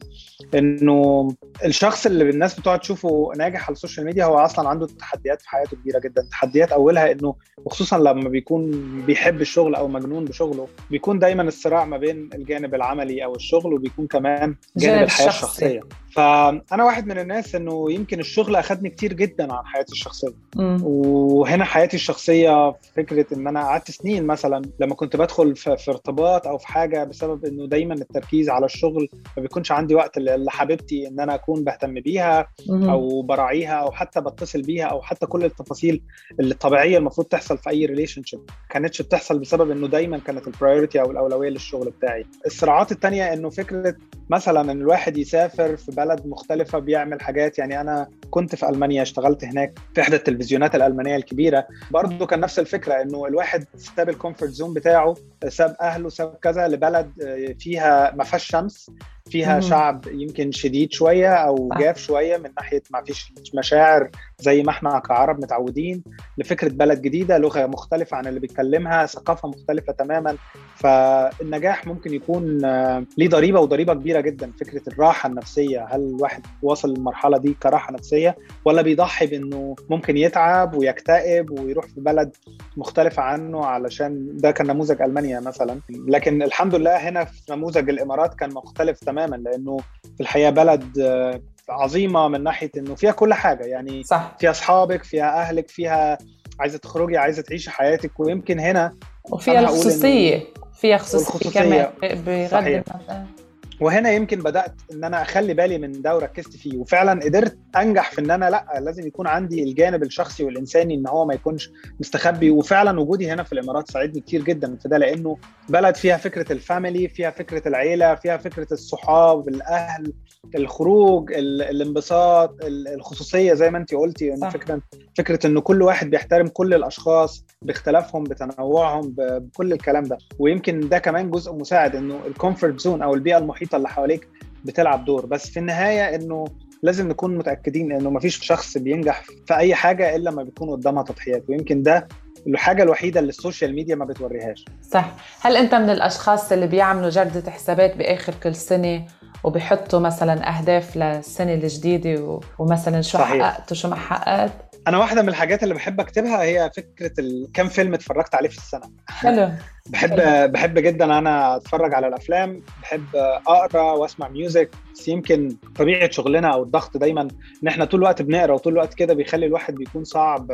إنه 0.55 1.27
الشخص 1.65 2.05
اللي 2.05 2.29
الناس 2.29 2.59
بتقعد 2.59 2.79
تشوفه 2.79 3.31
ناجح 3.37 3.67
على 3.67 3.73
السوشيال 3.73 4.05
ميديا 4.05 4.25
هو 4.25 4.37
أصلا 4.37 4.69
عنده 4.69 4.87
تحديات 4.87 5.41
في 5.41 5.49
حياته 5.49 5.77
كبيرة 5.77 5.99
جدا 5.99 6.27
تحديات 6.31 6.71
أولها 6.71 7.11
إنه 7.11 7.35
وخصوصا 7.65 7.97
لما 7.97 8.29
بيكون 8.29 8.71
بيحب 9.05 9.41
الشغل 9.41 9.75
أو 9.75 9.87
مجنون 9.87 10.25
بشغله 10.25 10.67
بيكون 10.91 11.19
دايما 11.19 11.43
الصراع 11.43 11.85
ما 11.85 11.97
بين 11.97 12.29
الجانب 12.33 12.75
العملي 12.75 13.16
أو 13.25 13.35
الشغل 13.35 13.73
وبيكون 13.73 14.07
كمان 14.07 14.55
جانب 14.77 14.93
جانب 14.95 15.03
الحياة 15.03 15.27
الشخصي. 15.27 15.65
الشخصية 15.65 16.07
فأنا 16.17 16.83
واحد 16.83 17.07
من 17.07 17.17
الناس 17.19 17.55
إنه 17.55 17.91
يمكن 17.91 18.19
الشغل 18.19 18.55
اخذني 18.55 18.89
كتير 18.89 19.13
جدا 19.13 19.53
عن 19.53 19.65
حياتي 19.65 19.91
الشخصية 19.91 20.33
مم. 20.55 20.79
وهنا 20.83 21.65
حياتي 21.65 21.95
الشخصية 21.95 22.75
فكرة 22.95 23.25
إن 23.33 23.47
أنا 23.47 23.63
قعدت 23.63 23.91
سنين 23.91 24.25
مثلا 24.25 24.61
لما 24.79 24.95
كنت 24.95 25.15
بدخل 25.15 25.55
في, 25.55 25.77
في 25.77 25.91
ارتباط 25.91 26.47
أو 26.47 26.57
في 26.57 26.67
حاجة 26.67 27.03
بسبب 27.03 27.45
إنه 27.45 27.67
دايما 27.67 27.93
التركيز 27.93 28.49
على 28.49 28.65
الشغل 28.65 29.09
ما 29.37 29.41
بيكونش 29.41 29.71
عندي 29.71 29.95
وقت 29.95 30.17
لحبيبتي 30.17 31.07
إن 31.07 31.19
أنا 31.19 31.35
أكون 31.35 31.63
بهتم 31.63 31.93
بيها 31.93 32.47
مم. 32.69 32.89
أو 32.89 33.21
براعيها 33.21 33.73
أو 33.73 33.91
حتى 33.91 34.21
بتصل 34.21 34.61
بيها 34.61 34.85
أو 34.85 35.01
حتى 35.01 35.25
كل 35.25 35.45
التفاصيل 35.45 36.01
اللي 36.39 36.53
الطبيعية 36.53 36.97
المفروض 36.97 37.27
تحصل 37.27 37.57
في 37.57 37.69
أي 37.69 37.85
relationship 37.85 38.39
كانتش 38.69 39.01
بتحصل 39.01 39.39
بسبب 39.39 39.71
إنه 39.71 39.87
دايما 39.87 40.17
كانت 40.17 40.47
ال 40.47 40.53
priority 40.53 41.01
أو 41.01 41.11
الأولوية 41.11 41.49
للشغل 41.49 41.89
بتاعي 41.89 42.25
الصراعات 42.45 42.91
التانية 42.91 43.06
التانية 43.07 43.33
إنه 43.33 43.49
فكرة 43.49 43.95
مثلا 44.29 44.71
إن 44.71 44.81
الواحد 44.81 45.17
يسافر 45.17 45.77
في 45.77 45.91
بلد 45.91 46.27
مختلفة 46.27 46.79
بيعمل 46.79 47.21
حاجات 47.21 47.59
يعني 47.59 47.81
أنا 47.81 48.07
كنت 48.29 48.55
في 48.55 48.69
ألمانيا 48.69 49.01
اشتغلت 49.01 49.43
هناك 49.43 49.79
في 49.95 50.01
إحدى 50.01 50.15
التلفزيونات 50.15 50.75
الألمانية 50.75 51.15
الكبيرة. 51.15 51.67
برضه 51.91 52.25
كان 52.25 52.39
نفس 52.39 52.59
الفكرة 52.59 53.01
إنه 53.01 53.25
الواحد 53.25 53.65
ساب 53.75 54.09
ال 54.09 54.14
comfort 54.14 54.51
zone 54.51 54.73
بتاعه 54.73 55.13
ساب 55.47 55.75
أهله 55.81 56.09
ساب 56.09 56.35
كذا 56.41 56.67
لبلد 56.67 57.11
فيها 57.59 58.15
ما 58.15 58.23
فيهاش 58.23 58.47
شمس. 58.47 58.91
فيها 59.31 59.55
مم. 59.55 59.61
شعب 59.61 60.05
يمكن 60.11 60.51
شديد 60.51 60.91
شوية 60.93 61.33
أو. 61.33 61.69
جاف 61.79 61.97
شوية 61.97 62.37
من 62.37 62.49
ناحية 62.57 62.83
ما 62.91 63.01
فيش 63.01 63.33
مشاعر 63.55 64.09
زي 64.39 64.63
ما 64.63 64.69
إحنا 64.69 64.99
كعرب 64.99 65.39
متعودين 65.43 66.03
لفكرة 66.37 66.69
بلد 66.69 67.01
جديدة 67.01 67.37
لغة 67.37 67.65
مختلفة 67.65 68.17
عن 68.17 68.27
اللي 68.27 68.39
بيتكلمها 68.39 69.05
ثقافة 69.05 69.47
مختلفة 69.49 69.93
تماما 69.93 70.35
فالنجاح 70.75 71.87
ممكن 71.87 72.13
يكون 72.13 72.65
آه، 72.65 73.03
ليه 73.17 73.29
ضريبة 73.29 73.59
وضريبة 73.59 73.93
كبيرة 73.93 74.21
جدا 74.21 74.51
فكرة 74.59 74.81
الراحة 74.87 75.29
النفسية 75.29 75.85
هل 75.89 76.01
الواحد 76.01 76.45
وصل 76.61 76.89
للمرحلة 76.93 77.37
دي 77.37 77.53
كراحة 77.63 77.93
نفسية 77.93 78.37
ولا 78.65 78.81
بيضحي 78.81 79.27
بإنه 79.27 79.75
ممكن 79.89 80.17
يتعب 80.17 80.75
ويكتئب 80.75 81.59
ويروح 81.59 81.85
في 81.85 82.01
بلد 82.01 82.35
مختلفة 82.77 83.21
عنه 83.23 83.65
علشان 83.65 84.27
ده 84.33 84.51
كان 84.51 84.67
نموذج 84.67 85.01
ألمانيا 85.01 85.39
مثلا 85.39 85.79
لكن 85.89 86.43
الحمد 86.43 86.75
لله 86.75 86.95
هنا 86.97 87.25
في 87.25 87.41
نموذج 87.49 87.89
الإمارات 87.89 88.33
كان 88.33 88.53
مختلف 88.53 88.99
تماما 88.99 89.16
لأنه 89.25 89.77
في 90.17 90.21
الحقيقة 90.21 90.49
بلد 90.49 90.99
آه، 90.99 91.41
عظيمة 91.69 92.27
من 92.27 92.43
ناحية 92.43 92.71
إنه 92.77 92.95
فيها 92.95 93.11
كل 93.11 93.33
حاجة. 93.33 93.63
يعني 93.63 94.03
صح. 94.03 94.35
فيها 94.39 94.51
أصحابك 94.51 95.03
فيها 95.03 95.41
أهلك 95.41 95.69
فيها 95.69 96.17
عايزة 96.59 96.77
تخرجي 96.77 97.17
عايزة 97.17 97.41
تعيشي 97.41 97.71
حياتك. 97.71 98.19
ويمكن 98.19 98.59
هنا 98.59 98.93
وفيها 99.31 99.59
الخصوصية. 99.59 100.43
فيها 100.73 100.97
خصوصية. 100.97 101.49
كمان 101.49 101.87
بغض. 102.01 102.53
النظر. 102.53 103.36
وهنا 103.81 104.11
يمكن 104.11 104.39
بدأت 104.39 104.73
إن 104.91 105.03
أنا 105.03 105.21
أخلي 105.21 105.53
بالي 105.53 105.77
من 105.77 106.01
ده 106.01 106.15
وركزت 106.15 106.55
فيه 106.57 106.77
وفعلا 106.77 107.23
قدرت 107.23 107.57
أنجح 107.77 108.11
في 108.11 108.21
إن 108.21 108.31
أنا 108.31 108.49
لأ 108.49 108.79
لازم 108.79 109.07
يكون 109.07 109.27
عندي 109.27 109.63
الجانب 109.63 110.03
الشخصي 110.03 110.43
والإنساني 110.43 110.95
إن 110.95 111.07
هو 111.07 111.25
ما 111.25 111.33
يكونش 111.33 111.71
مستخبي 111.99 112.49
وفعلا 112.49 112.99
وجودي 112.99 113.31
هنا 113.31 113.43
في 113.43 113.53
الإمارات 113.53 113.91
ساعدني 113.91 114.21
كتير 114.21 114.43
جدا 114.43 114.75
في 114.81 114.89
ده 114.89 114.97
لأنه 114.97 115.37
بلد 115.69 115.95
فيها 115.95 116.17
فكرة 116.17 116.53
ال 116.53 116.61
family 116.61 117.07
فيها 117.07 117.29
فكرة 117.29 117.67
العيلة 117.67 118.15
فيها 118.15 118.37
فكرة 118.37 118.67
الصحاب 118.71 119.47
الأهل 119.49 120.13
الخروج 120.55 121.33
ال- 121.33 121.61
الانبساط 121.61 122.63
ال- 122.63 122.87
الخصوصية 122.87 123.53
زي 123.53 123.69
ما 123.71 123.77
انت 123.77 123.93
قلتي 123.95 124.33
إن. 124.33 124.49
فكرة 124.49 124.81
فكرة 125.17 125.47
انه 125.47 125.61
كل 125.61 125.81
واحد 125.81 126.09
بيحترم 126.09 126.47
كل 126.47 126.73
الأشخاص 126.73 127.45
باختلافهم 127.61 128.23
بتنوعهم 128.23 129.13
بكل 129.17 129.73
الكلام 129.73 130.03
ده 130.03 130.17
ويمكن 130.39 130.79
ده 130.89 130.97
كمان 130.99 131.29
جزء 131.29 131.53
مساعد 131.53 131.95
إنه 131.95 132.19
ال 132.27 132.34
comfort 132.34 132.79
zone 132.79 133.01
أو 133.01 133.13
البيئة 133.13 133.37
المحيطة 133.37 133.66
اللي 133.75 133.89
حواليك 133.89 134.27
بتلعب 134.65 135.05
دور 135.05 135.25
بس 135.25 135.49
في 135.49 135.59
النهاية 135.59 136.15
إنه 136.15 136.45
لازم 136.83 137.07
نكون 137.07 137.37
متأكدين 137.37 137.91
إنه 137.91 138.09
مفيش 138.09 138.45
شخص 138.45 138.77
بينجح 138.77 139.23
في 139.47 139.55
أي 139.55 139.75
حاجة 139.75 140.15
إلا 140.15 140.29
لما 140.29 140.43
بيكون 140.43 140.69
قدامها 140.69 141.03
تضحيات 141.03 141.43
ويمكن 141.49 141.83
ده 141.83 142.07
الحاجة 142.47 142.83
الوحيدة 142.83 143.19
اللي 143.19 143.29
السوشيال 143.29 143.75
ميديا 143.75 143.95
ما 143.95 144.05
بتوريهاش 144.05 144.65
صح 144.91 145.11
هل 145.41 145.57
أنت 145.57 145.75
من 145.75 145.89
الأشخاص 145.89 146.51
اللي 146.51 146.67
بيعملوا 146.67 147.09
جردة 147.09 147.51
حسابات 147.51 147.97
بآخر 147.97 148.33
كل 148.43 148.55
سنة 148.55 149.05
وبيحطوا 149.43 149.99
مثلا 149.99 150.57
أهداف 150.57 150.97
للسنة 150.97 151.53
الجديدة. 151.53 152.39
ومثلا 152.59 153.01
شو 153.01 153.17
صحيح. 153.17 153.43
حققت 153.43 153.71
وشو 153.71 153.89
ما 153.89 153.95
حققت 153.95 154.51
أنا 154.87 154.97
واحدة 154.97 155.21
من 155.21 155.29
الحاجات 155.29 155.63
اللي 155.63 155.73
بحب 155.73 155.99
أكتبها 155.99 156.43
هي 156.43 156.71
فكرة 156.75 157.11
كم 157.53 157.67
فيلم 157.67 157.93
اتفرجت 157.93 158.35
عليه 158.35 158.49
في 158.49 158.57
السنة. 158.57 158.89
حلو. 159.07 159.51
بحب 159.89 160.51
بحب 160.51 160.79
جدا 160.79 161.17
أنا 161.17 161.55
أتفرج 161.55 161.93
على 161.93 162.07
الأفلام. 162.07 162.61
بحب 162.81 163.05
أقرأ 163.47 163.91
وأسمع 163.91 164.27
music 164.27 164.69
بس 164.93 165.07
يمكن 165.07 165.57
طبيعة 165.75 166.11
شغلنا 166.11 166.53
أو 166.53 166.63
الضغط 166.63 166.97
دايما 166.97 167.21
إن 167.63 167.67
إحنا 167.67 167.85
طول 167.85 167.99
الوقت 167.99 168.21
بنقرأ 168.21 168.53
وطول 168.53 168.73
الوقت 168.73 168.93
كده 168.93 169.13
بيخلي 169.13 169.45
الواحد 169.45 169.75
بيكون 169.75 170.03
صعب 170.03 170.51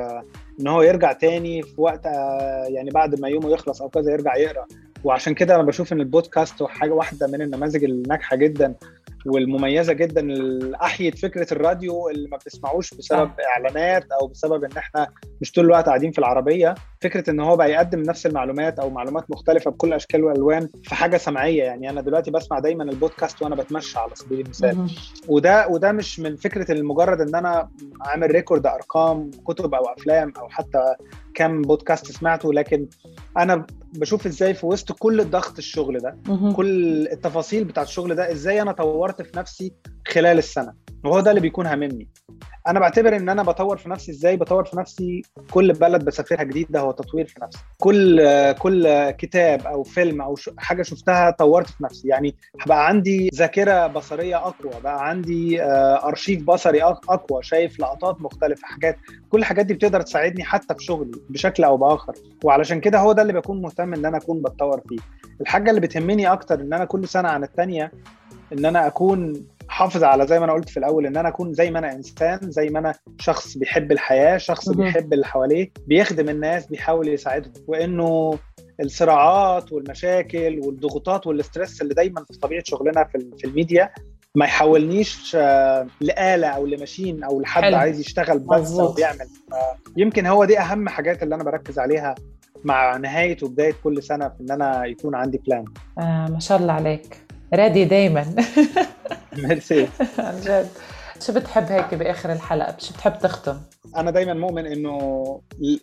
إن 0.60 0.68
هو 0.68 0.82
يرجع 0.82 1.12
تاني 1.12 1.63
في 1.63 1.82
وقت 1.82 2.06
آه، 2.06 2.66
يعني 2.70 2.90
بعد 2.90 3.20
ما 3.20 3.30
يومه 3.30 3.54
يخلص 3.54 3.82
أو 3.82 3.90
كذا 3.90 4.12
يرجع 4.12 4.36
يقرأ. 4.36 4.66
وعشان 5.04 5.34
كده 5.34 5.56
أنا 5.56 5.63
بشوف 5.63 5.94
إن 5.94 6.00
البودكاست 6.00 6.62
هو 6.62 6.68
حاجة 6.68 6.92
واحدة 6.92 7.28
من 7.28 7.42
النماذج 7.42 7.84
الناجحة 7.84 8.36
جدا. 8.36 8.75
والمميزة 9.25 9.94
جدا 9.94 10.22
اللي 10.22 10.75
احيت 10.82 11.20
فكرة 11.20 11.48
الراديو 11.53 12.10
اللي 12.10 12.27
ما 12.30 12.38
بتسمعوش 12.38 12.94
بسبب 12.94 13.27
صح. 13.27 13.36
إعلانات 13.56 14.06
أو 14.22 14.27
بسبب 14.27 14.63
إن 14.63 14.77
إحنا 14.77 15.08
مش 15.42 15.51
طول 15.51 15.65
الوقت 15.65 15.86
قاعدين 15.86 16.12
في 16.12 16.20
العربية 16.20 16.75
فكرة 17.01 17.30
إن 17.30 17.39
هو 17.39 17.56
بقى 17.56 17.72
يقدم 17.72 18.00
نفس 18.01 18.25
المعلومات 18.25 18.80
أو 18.80 18.89
معلومات 18.89 19.32
مختلفة 19.32 19.72
بكل 19.72 19.94
أشكال 19.94 20.24
وألوان 20.24 20.70
في 20.84 20.96
حاجة 20.96 21.18
سمعية 21.18 21.63
يعني 21.63 21.89
أنا 21.89 22.01
دلوقتي 22.01 22.32
بسمع 22.32 22.60
دايما 22.60 22.84
البودكاست 22.84 23.42
وأنا 23.42 23.56
بتمشى 23.56 24.00
على 24.00 24.12
سبيل 24.13 24.39
المثال. 24.39 24.88
وده 25.27 25.68
وده 25.68 25.92
مش 25.92 26.20
من 26.20 26.36
فكرة 26.36 26.72
المجرد 26.72 27.22
إن 27.22 27.36
أنا 27.36 27.70
عامل 28.01 28.32
ريكورد 28.32 28.65
أرقام 28.68 29.32
كتب 29.48 29.74
أو 29.74 29.86
أفلام 29.86 30.34
أو 30.38 30.50
حتى 30.50 30.96
كم 31.36 31.62
بودكاست 31.62 32.12
سمعته 32.12 32.53
لكن 32.53 32.88
أنا 33.38 33.65
بشوف 33.99 34.25
إزاي 34.25 34.53
في 34.53 34.65
وسط 34.65 34.91
كل 34.91 35.19
الضغط 35.21 35.58
الشغل 35.58 35.99
ده. 35.99 36.17
كل 36.53 37.08
التفاصيل 37.08 37.63
بتاعت 37.63 37.88
الشغل 37.88 38.15
ده 38.15 38.32
إزاي 38.32 38.62
أنا 38.62 38.71
طورت 38.71 39.21
في 39.21 39.38
نفسي 39.38 39.73
خلال 40.08 40.38
السنة 40.38 40.73
وهو 41.04 41.20
ده 41.20 41.30
اللي 41.30 41.42
بيكون 41.42 41.66
هاممني. 41.68 42.08
أنا 42.68 42.80
بعتبر 42.80 43.16
إن 43.16 43.30
أنا 43.30 43.44
بطور 43.44 43.78
في 43.78 43.89
نفسي 43.89 44.12
إزاي؟ 44.12 44.38
بطور 44.38 44.63
في 44.66 44.78
نفسي 44.78 45.22
كل 45.52 45.74
بلد 45.74 46.06
بسافرها 46.06 46.44
جديد 46.44 46.68
ده 46.70 46.80
هو 46.80 46.92
تطوير 46.92 47.26
في 47.26 47.39
نفسي. 47.44 47.60
كل 47.78 48.22
كل 48.52 49.10
كتاب 49.12 49.68
أو 49.68 49.84
فيلم 49.84 50.22
أو 50.22 50.36
حاجة 50.58 50.82
شفتها 50.84 51.32
طورت 51.32 51.70
في 51.70 51.84
نفسي. 51.84 52.08
يعني 52.08 52.36
بقى 52.68 52.88
عندي 52.88 53.30
ذاكرة 53.36 53.88
بصرية 53.88 54.38
أقوى 54.38 54.82
بقى 54.84 55.10
عندي 55.10 55.63
آه، 55.63 56.08
أرشيف 56.08 56.44
بصري 56.44 56.84
أقوى 56.84 57.44
شايف 57.44 57.80
لقطات 57.80 58.22
مختلفة 58.22 58.68
حاجات 58.68 58.98
كل 59.30 59.39
الحاجات 59.39 59.66
دي 59.66 59.74
بتقدر 59.74 60.02
تساعدني 60.02 60.44
حتى 60.44 60.76
في 60.76 60.84
شغلي 60.84 61.12
بشكل 61.30 61.63
أو 61.63 61.78
بآخر. 61.78 62.13
وعلشان 62.44 62.80
كده 62.80 63.00
هو 63.00 63.12
ده 63.12 63.22
اللي 63.22 63.34
بكون 63.34 63.62
مهتم 63.62 63.94
إن 63.94 64.06
أنا 64.06 64.18
أكون 64.18 64.42
بتطور 64.42 64.82
فيه. 64.89 64.98
الحاجة 65.42 65.70
اللي 65.70 65.82
بتهمني 65.82 66.28
أكتر 66.34 66.62
إن 66.62 66.74
أنا 66.74 66.86
كل 66.86 67.08
سنة 67.08 67.30
عن 67.30 67.44
الثانية 67.44 67.92
إن 68.54 68.66
أنا 68.66 68.88
أكون 68.88 69.46
حافظ 69.67 70.04
على 70.04 70.28
زي 70.28 70.39
ما 70.39 70.45
أنا 70.45 70.54
قلت 70.54 70.69
في 70.69 70.78
الأول 70.78 71.06
إن 71.06 71.17
أنا 71.17 71.30
أكون 71.30 71.54
زي 71.54 71.71
ما 71.71 71.80
أنا 71.80 71.91
إنسان 71.93 72.39
زي 72.43 72.69
ما 72.69 72.80
أنا 72.80 72.93
شخص 73.19 73.58
بيحب 73.58 73.91
الحياة 73.91 74.38
شخص. 74.38 74.69
بيحب 74.69 75.13
اللي 75.13 75.26
حواليه 75.26 75.71
بيخدم 75.88 76.30
الناس 76.30 76.67
بيحاول 76.67 77.08
يساعدهم 77.08 77.54
وإنه 77.67 78.39
الصراعات 78.82 79.71
والمشاكل 79.71 80.60
والضغوطات 80.65 81.28
وال 81.28 81.41
stress 81.41 81.82
اللي 81.82 81.93
دايما 81.93 82.23
في 82.32 82.39
طبيعة 82.39 82.63
شغلنا 82.65 83.04
في, 83.04 83.15
ال- 83.17 83.38
في 83.38 83.47
الميديا 83.47 83.89
ما 84.36 84.45
يحولنيش 84.45 85.36
آه، 85.39 85.88
لآلة 86.02 86.47
أو 86.47 86.65
ل 86.65 86.73
machine 86.73 87.23
أو 87.23 87.41
لحد 87.41 87.63
حلو. 87.63 87.76
عايز 87.78 87.99
يشتغل 87.99 88.39
بس. 88.39 88.71
أو 88.80 88.91
بيعمل 88.93 89.28
يمكن 89.97 90.26
هو 90.26 90.45
دي 90.45 90.60
أهم 90.60 90.89
حاجات 90.89 91.23
اللي 91.23 91.36
أنا 91.36 91.43
بركز 91.43 91.80
عليها 91.80 92.15
مع 92.63 92.97
نهاية 92.97 93.38
وبداية 93.43 93.73
كل 93.84 94.04
سنة 94.04 94.30
في 94.30 94.36
إن 94.41 94.52
أنا 94.52 94.86
يكون 94.86 95.15
عندي 95.15 95.38
plan 95.38 95.65
آه 95.99 96.28
ما 96.28 96.39
شاء 96.39 96.58
الله 96.58 96.73
عليك 96.73 97.17
ready 97.54 97.86
دايما. 97.86 98.36
ميرسي. 99.38 99.88
عن 100.18 100.42
جد. 100.42 100.70
شو 101.20 101.34
بتحب 101.34 101.63
هيك 101.63 101.94
بآخر 101.94 102.32
الحلقة؟ 102.32 102.76
شو 102.80 102.94
بتحب 102.94 103.20
تختم 103.20 103.58
أنا 103.98 104.12
دايما 104.12 104.34
مؤمن 104.34 104.66
إنه 104.66 105.24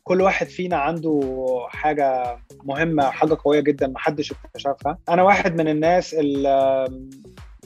كل 0.05 0.21
واحد 0.21 0.47
فينا 0.47 0.77
عنده 0.77 1.21
حاجة 1.69 2.39
مهمة 2.65 3.11
حاجة 3.11 3.37
قوية 3.45 3.61
جدا 3.61 3.87
محدش 3.87 4.33
اكتشفها. 4.33 4.99
أنا 5.09 5.23
واحد 5.23 5.57
من 5.57 5.69
الناس 5.69 6.15
اللي 6.15 6.87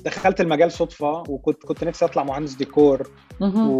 دخلت 0.04 0.40
المجال 0.40 0.72
صدفة 0.72 1.22
وكنت 1.28 1.62
كنت 1.64 1.84
نفسي 1.84 2.04
أطلع 2.04 2.22
مهندس 2.24 2.54
ديكور. 2.54 3.10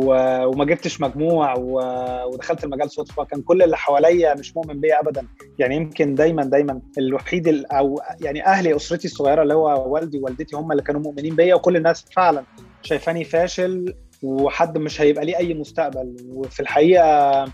و- 0.05 0.45
وما 0.47 0.65
جبتش 0.65 1.01
مجموع 1.01 1.55
و- 1.59 2.29
ودخلت 2.33 2.65
المجال 2.65 2.91
صدفة. 2.91 3.25
كان 3.25 3.43
كل 3.43 3.63
اللي 3.63 3.77
حواليا 3.77 4.35
مش 4.35 4.57
مؤمن 4.57 4.81
بيا 4.81 5.01
ابدا. 5.01 5.27
يعني 5.59 5.77
يمكن 5.77 6.15
دايما 6.15 6.45
دايما 6.45 6.81
الوحيد 6.99 7.49
ال- 7.49 7.73
أو 7.73 8.01
يعني 8.21 8.47
أهلي 8.47 8.77
أسرتي 8.77 9.05
الصغيرة 9.09 9.43
اللي 9.43 9.55
هو 9.55 9.93
والدي 9.93 10.19
ووالدتي 10.19 10.57
هم 10.57 10.73
اللي 10.73 10.83
كانوا 10.83 11.01
مؤمنين 11.01 11.37
بيا 11.37 11.55
وكل 11.55 11.77
الناس 11.77 12.05
فعلا 12.17 12.45
شايفاني 12.83 13.25
فاشل 13.25 13.95
وحد 14.23 14.79
مش 14.79 15.01
هيبقى 15.01 15.25
ليه 15.25 15.37
أي 15.37 15.55
مستقبل. 15.55 16.17
وفي 16.29 16.61
الحقيقة 16.61 17.45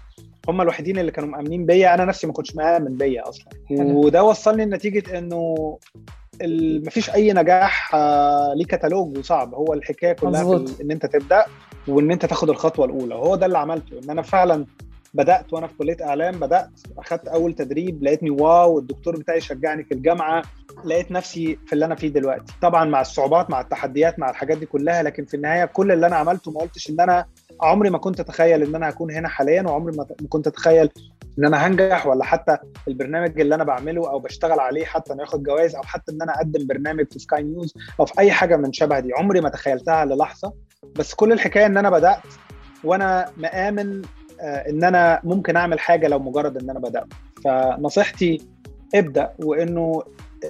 هم 0.48 0.60
الوحيدين 0.60 0.98
اللي 0.98 1.12
كانوا 1.12 1.28
مأمنين 1.28 1.66
بيا. 1.66 1.94
أنا 1.94 2.04
نفسي 2.04 2.26
ما 2.26 2.32
كنتش 2.32 2.56
مآمن 2.56 2.96
بيا 2.96 3.28
أصلا. 3.28 3.44
وده 3.96 4.24
وصلني 4.24 4.64
لنتيجة 4.64 5.18
إنه 5.18 5.78
مفيش 6.86 7.10
أي 7.10 7.32
نجاح 7.32 7.94
آه، 7.94 8.54
ليه 8.54 8.64
كتالوج 8.64 9.18
وصعب. 9.18 9.54
هو 9.54 9.72
الحكاية 9.72 10.12
كلها 10.12 10.44
في 10.66 10.82
إن 10.82 10.90
أنت 10.90 11.06
تبدأ 11.06 11.44
وإن 11.88 12.10
أنت 12.10 12.26
تاخد 12.26 12.50
الخطوة 12.50 12.84
الأولى. 12.86 13.14
وهو 13.14 13.36
ده 13.36 13.46
اللي 13.46 13.58
عملته 13.58 13.98
إن 14.04 14.10
أنا 14.10 14.22
فعلا 14.22 14.66
بدأت 15.14 15.52
وأنا 15.52 15.66
في 15.66 15.74
كلية 15.74 15.96
إعلام 16.02 16.40
بدأت 16.40 16.70
أخدت 16.98 17.28
أول 17.28 17.54
تدريب 17.54 18.02
لقيتني 18.02 18.30
واو 18.30 18.78
الدكتور 18.78 19.16
بتاعي 19.16 19.40
شجعني 19.40 19.84
في 19.84 19.94
الجامعة 19.94 20.42
لقيت 20.84 21.12
نفسي 21.12 21.58
في 21.66 21.72
اللي 21.72 21.84
أنا 21.84 21.94
فيه 21.94 22.08
دلوقتي. 22.08 22.54
طبعا 22.62 22.84
مع 22.84 23.00
الصعوبات 23.00 23.50
مع 23.50 23.60
التحديات 23.60 24.18
مع 24.18 24.30
الحاجات 24.30 24.58
دي 24.58 24.66
كلها 24.66 25.02
لكن 25.02 25.24
في 25.24 25.34
النهاية 25.34 25.64
كل 25.64 25.92
اللي 25.92 26.06
أنا 26.06 26.16
عملته 26.16 26.50
ما 26.50 26.60
قلتش 26.60 26.90
إن 26.90 27.00
أنا 27.00 27.26
عمري 27.60 27.90
ما 27.90 27.98
كنت 27.98 28.20
أتخيل 28.20 28.62
إن 28.62 28.74
أنا 28.74 28.88
هكون 28.88 29.10
هنا 29.10 29.28
حاليا 29.28 29.62
وعمري 29.62 29.96
ما 29.96 30.06
كنت 30.28 30.46
أتخيل 30.46 30.90
إن 31.38 31.44
أنا 31.44 31.66
هنجح 31.66 32.06
ولا 32.06 32.24
حتى 32.24 32.56
البرنامج 32.88 33.40
اللي 33.40 33.54
أنا 33.54 33.64
بعمله 33.64 34.10
أو 34.10 34.18
بشتغل 34.18 34.60
عليه 34.60 34.84
حتى 34.84 35.12
إنه 35.12 35.22
ياخد 35.22 35.42
جوائز 35.42 35.74
أو 35.74 35.82
حتى 35.82 36.12
إن 36.12 36.22
أنا 36.22 36.34
أقدم 36.36 36.66
برنامج 36.66 37.12
في 37.12 37.18
سكاي 37.18 37.42
نيوز 37.42 37.74
أو 38.00 38.04
في 38.06 38.18
أي 38.18 38.32
حاجة 38.32 38.56
من 38.56 38.72
شبه 38.72 39.00
دي. 39.00 39.12
عمري 39.12 39.40
ما 39.40 39.48
تخيلتها 39.48 40.04
للحظة. 40.04 40.52
بس 40.96 41.14
كل 41.14 41.32
الحكاية 41.32 41.66
إن 41.66 41.76
أنا 41.76 41.90
بدأت 41.90 42.18
وأنا 42.84 43.30
مآمن 43.36 44.02
إن 44.42 44.84
أنا 44.84 45.20
ممكن 45.24 45.56
أعمل 45.56 45.80
حاجة 45.80 46.08
لو 46.08 46.18
مجرد 46.18 46.62
إن 46.62 46.70
أنا 46.70 46.78
بدأت. 46.78 47.06
فنصيحتي 47.44 48.40
ابدأ 48.94 49.30
وإنه 49.38 50.02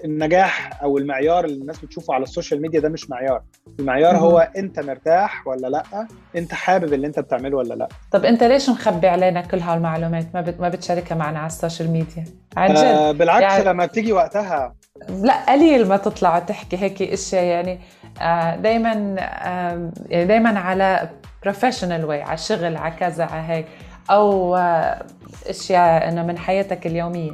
النجاح 0.04 0.82
أو 0.82 0.98
المعيار 0.98 1.44
اللي 1.44 1.60
الناس 1.60 1.78
بتشوفه 1.84 2.14
على 2.14 2.22
السوشيال 2.22 2.62
ميديا 2.62 2.80
ده 2.80 2.88
مش 2.88 3.10
معيار. 3.10 3.42
المعيار 3.78 4.16
هو 4.16 4.38
أنت 4.56 4.80
مرتاح 4.80 5.46
ولا 5.46 5.66
لأ؟ 5.66 6.06
أنت 6.36 6.54
حابب 6.54 6.92
اللي 6.92 7.06
أنت 7.06 7.20
بتعمله 7.20 7.56
ولا 7.56 7.74
لأ؟ 7.74 7.88
طب 8.12 8.24
أنت 8.24 8.42
ليش 8.42 8.70
مخبي 8.70 9.08
علينا 9.08 9.40
كل 9.40 9.58
هالمعلومات؟ 9.58 10.26
ما 10.34 10.40
بت... 10.40 10.60
ما 10.60 10.68
بتشاركها 10.68 11.14
معنا 11.14 11.38
على 11.38 11.46
السوشيال 11.46 11.90
ميديا. 11.90 12.24
عن 12.56 12.70
جد. 12.70 12.76
آه 12.76 13.12
بالعكس 13.12 13.42
يعني... 13.52 13.64
لما 13.64 13.86
بتيجي 13.86 14.12
وقتها. 14.12 14.74
لأ 15.08 15.52
قليل 15.52 15.88
ما 15.88 15.96
تطلع 15.96 16.36
وتحكي 16.36 16.76
هيك 16.76 17.02
إشياء 17.02 17.44
يعني. 17.44 17.80
آه 18.20 18.56
دائما 18.56 19.16
آه 19.18 19.90
يعني 20.06 20.24
دائما 20.24 20.58
على 20.58 21.10
professional 21.42 22.04
way 22.04 22.22
على 22.22 22.36
شغل 22.36 22.76
على 22.76 22.94
كذا 22.94 23.24
على 23.24 23.42
هيك. 23.52 23.66
أو 24.10 24.56
آه 24.56 25.02
أشياء 25.48 26.08
إنه 26.08 26.22
من 26.22 26.38
حياتك 26.38 26.86
اليومية. 26.86 27.30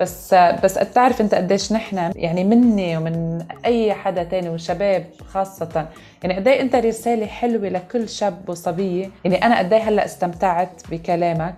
بس 0.00 0.34
بس 0.34 0.78
بتعرف 0.78 1.20
أنت 1.20 1.34
قديش 1.34 1.72
نحن 1.72 2.12
يعني 2.16 2.44
مني 2.44 2.96
ومن 2.96 3.46
أي 3.64 3.92
حدا 3.94 4.22
تاني 4.22 4.48
وشباب 4.48 5.04
خاصة 5.28 5.88
يعني 6.22 6.34
قد 6.36 6.48
إيه 6.48 6.60
أنت 6.60 6.74
رسالة 6.74 7.26
حلوة 7.26 7.68
لكل 7.68 8.08
شاب 8.08 8.48
وصبية. 8.48 9.10
يعني 9.24 9.44
أنا 9.44 9.58
قد 9.58 9.72
إيه 9.72 9.82
هلأ 9.82 10.04
استمتعت 10.04 10.82
بكلامك. 10.90 11.54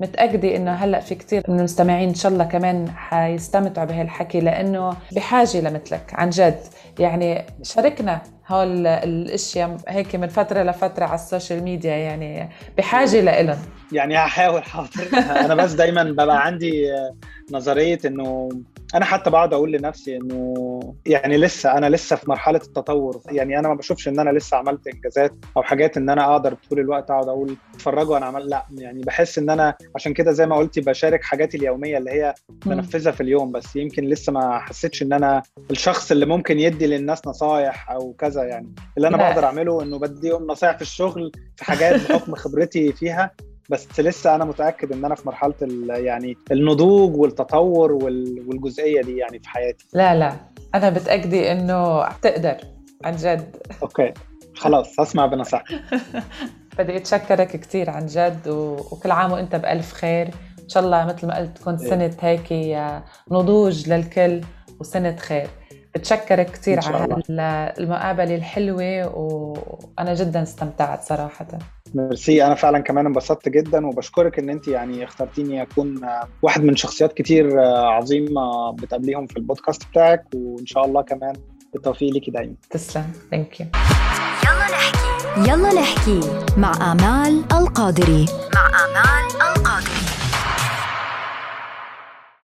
متأكدة 0.00 0.56
إنه 0.56 0.72
هلأ 0.72 1.00
في 1.00 1.14
كتير 1.14 1.42
من 1.48 1.58
المستمعين 1.58 2.08
إن 2.08 2.14
شاء 2.14 2.32
الله 2.32 2.44
كمان 2.44 2.90
حيستمتعوا 2.90 3.86
بهالحكي 3.86 4.40
لأنه 4.40 4.96
بحاجة 5.12 5.60
لمثلك 5.60 6.10
عن 6.14 6.30
جد. 6.30 6.60
يعني 6.98 7.44
شاركنا 7.62 8.20
هول 8.48 8.86
الأشياء 8.86 9.76
هيك 9.88 10.16
من 10.16 10.28
فترة 10.28 10.62
لفترة 10.62 11.04
على 11.04 11.14
ال 11.14 11.21
social 11.21 11.62
media 11.62 11.96
يعني 11.96 12.50
بحاجة 12.78 13.20
لإلهم. 13.20 13.58
يعني 13.92 14.16
هحاول 14.16 14.64
حاضر. 14.64 15.08
أنا 15.44 15.54
بس 15.54 15.72
دايما 15.72 16.02
ببقى 16.02 16.46
عندي 16.46 16.92
نظرية 17.52 17.98
إنه 18.04 18.48
أنا 18.94 19.04
حتى 19.04 19.30
بقعد 19.30 19.52
أقول 19.52 19.72
لنفسي 19.72 20.16
إنه 20.16 20.80
يعني 21.06 21.36
لسه 21.36 21.72
أنا 21.78 21.90
لسه 21.90 22.16
في 22.16 22.30
مرحلة 22.30 22.60
التطور. 22.64 23.20
يعني 23.26 23.58
أنا 23.58 23.68
ما 23.68 23.74
بشوفش 23.74 24.08
إن 24.08 24.20
أنا 24.20 24.30
لسه 24.30 24.56
عملت 24.56 24.86
إنجازات 24.86 25.32
أو 25.56 25.62
حاجات 25.62 25.96
إن 25.96 26.10
أنا 26.10 26.32
أقدر 26.32 26.56
طول 26.70 26.80
الوقت 26.80 27.10
أقعد 27.10 27.28
أقول 27.28 27.56
اتفرجوا 27.74 28.16
أنا 28.16 28.26
عمل 28.26 28.48
لأ 28.48 28.64
يعني 28.78 29.00
بحس 29.00 29.38
إن 29.38 29.50
أنا 29.50 29.74
عشان 29.94 30.12
كده 30.12 30.32
زي 30.32 30.46
ما 30.46 30.56
قلتي 30.56 30.80
بشارك 30.80 31.24
حاجاتي 31.24 31.56
اليومية 31.56 31.98
اللي 31.98 32.10
هي 32.10 32.34
بنفذها 32.66 33.12
في 33.12 33.20
اليوم 33.20 33.52
بس 33.52 33.76
يمكن 33.76 34.04
لسه 34.04 34.32
ما 34.32 34.58
حسيتش 34.58 35.02
إن 35.02 35.12
أنا 35.12 35.42
الشخص 35.70 36.10
اللي 36.10 36.26
ممكن 36.26 36.58
يدي 36.58 36.86
للناس 36.86 37.26
نصايح 37.26 37.90
أو 37.90 38.12
كذا 38.12 38.37
يعني. 38.44 38.74
اللي 38.96 39.08
أنا 39.08 39.16
بقدر 39.16 39.44
أعمله 39.44 39.82
إنه 39.82 39.98
بديهم 39.98 40.46
نصايح 40.46 40.76
في 40.76 40.82
الشغل 40.82 41.32
في 41.56 41.64
حاجات 41.64 41.94
بحكم 41.94 42.34
خبرتي 42.34 42.92
فيها 42.92 43.30
بس 43.70 44.00
لسه 44.00 44.34
أنا 44.34 44.44
متأكد 44.44 44.92
إن 44.92 45.04
أنا 45.04 45.14
في 45.14 45.26
مرحلة 45.26 45.54
يعني 45.88 46.36
النضوج 46.50 47.16
والتطور 47.16 47.92
والجزئية 47.92 49.02
دي 49.02 49.16
يعني 49.16 49.38
في 49.38 49.48
حياتي. 49.48 49.86
لا 49.92 50.14
لا. 50.14 50.36
أنا 50.74 50.90
متاكده 50.90 51.52
إنه 51.52 52.08
تقدر 52.22 52.56
عن 53.04 53.16
جد. 53.16 53.56
أوكي. 53.82 54.14
خلاص 54.54 55.00
هسمع 55.00 55.26
بنصيحتك. 55.26 55.80
بدي 56.78 56.96
أتشكرك 56.96 57.48
كثير 57.60 57.90
عن 57.90 58.06
جد 58.06 58.48
وكل 58.48 59.10
عام 59.10 59.32
وأنت 59.32 59.56
بألف 59.56 59.92
خير. 59.92 60.26
إن 60.62 60.68
شاء 60.68 60.84
الله 60.84 61.04
مثل 61.04 61.26
ما 61.26 61.38
قلت 61.38 61.58
تكون 61.58 61.76
إيه. 61.76 61.90
سنة 61.90 62.16
هيك 62.20 62.52
نضوج 63.30 63.88
للكل 63.88 64.40
وسنة 64.80 65.16
خير. 65.16 65.48
بتشكرك 65.94 66.50
كثير 66.50 66.80
على 66.84 67.22
المقابلة 67.78 68.34
الحلوة 68.34 69.06
وأنا 69.16 70.14
جدا 70.14 70.42
استمتعت 70.42 71.02
صراحة. 71.02 71.46
ميرسي. 71.94 72.46
أنا 72.46 72.54
فعلا 72.54 72.78
كمان 72.78 73.06
انبسطت 73.06 73.48
جدا 73.48 73.86
وبشكرك 73.86 74.38
إن 74.38 74.50
أنت 74.50 74.68
يعني 74.68 75.04
اخترتيني 75.04 75.62
أكون 75.62 76.00
واحد 76.42 76.62
من 76.64 76.76
شخصيات 76.76 77.12
كتير 77.12 77.60
عظيمة 77.60 78.72
بتقابليهم 78.72 79.26
في 79.26 79.36
البودكاست 79.36 79.82
بتاعك 79.90 80.24
وإن 80.34 80.66
شاء 80.66 80.84
الله 80.84 81.02
كمان 81.02 81.32
بالتوفيق 81.72 82.12
ليكي 82.12 82.30
دايما. 82.30 82.54
تسلم. 82.70 83.12
Thank 83.30 83.60
you 83.60 83.66
يلا 84.44 84.66
نحكي. 84.70 85.50
يلا 85.50 85.80
نحكي 85.80 86.20
مع 86.56 86.92
آمال 86.92 87.44
القادري. 87.52 88.26
مع 88.54 88.66
آمال 88.84 89.42
القادري. 89.56 89.97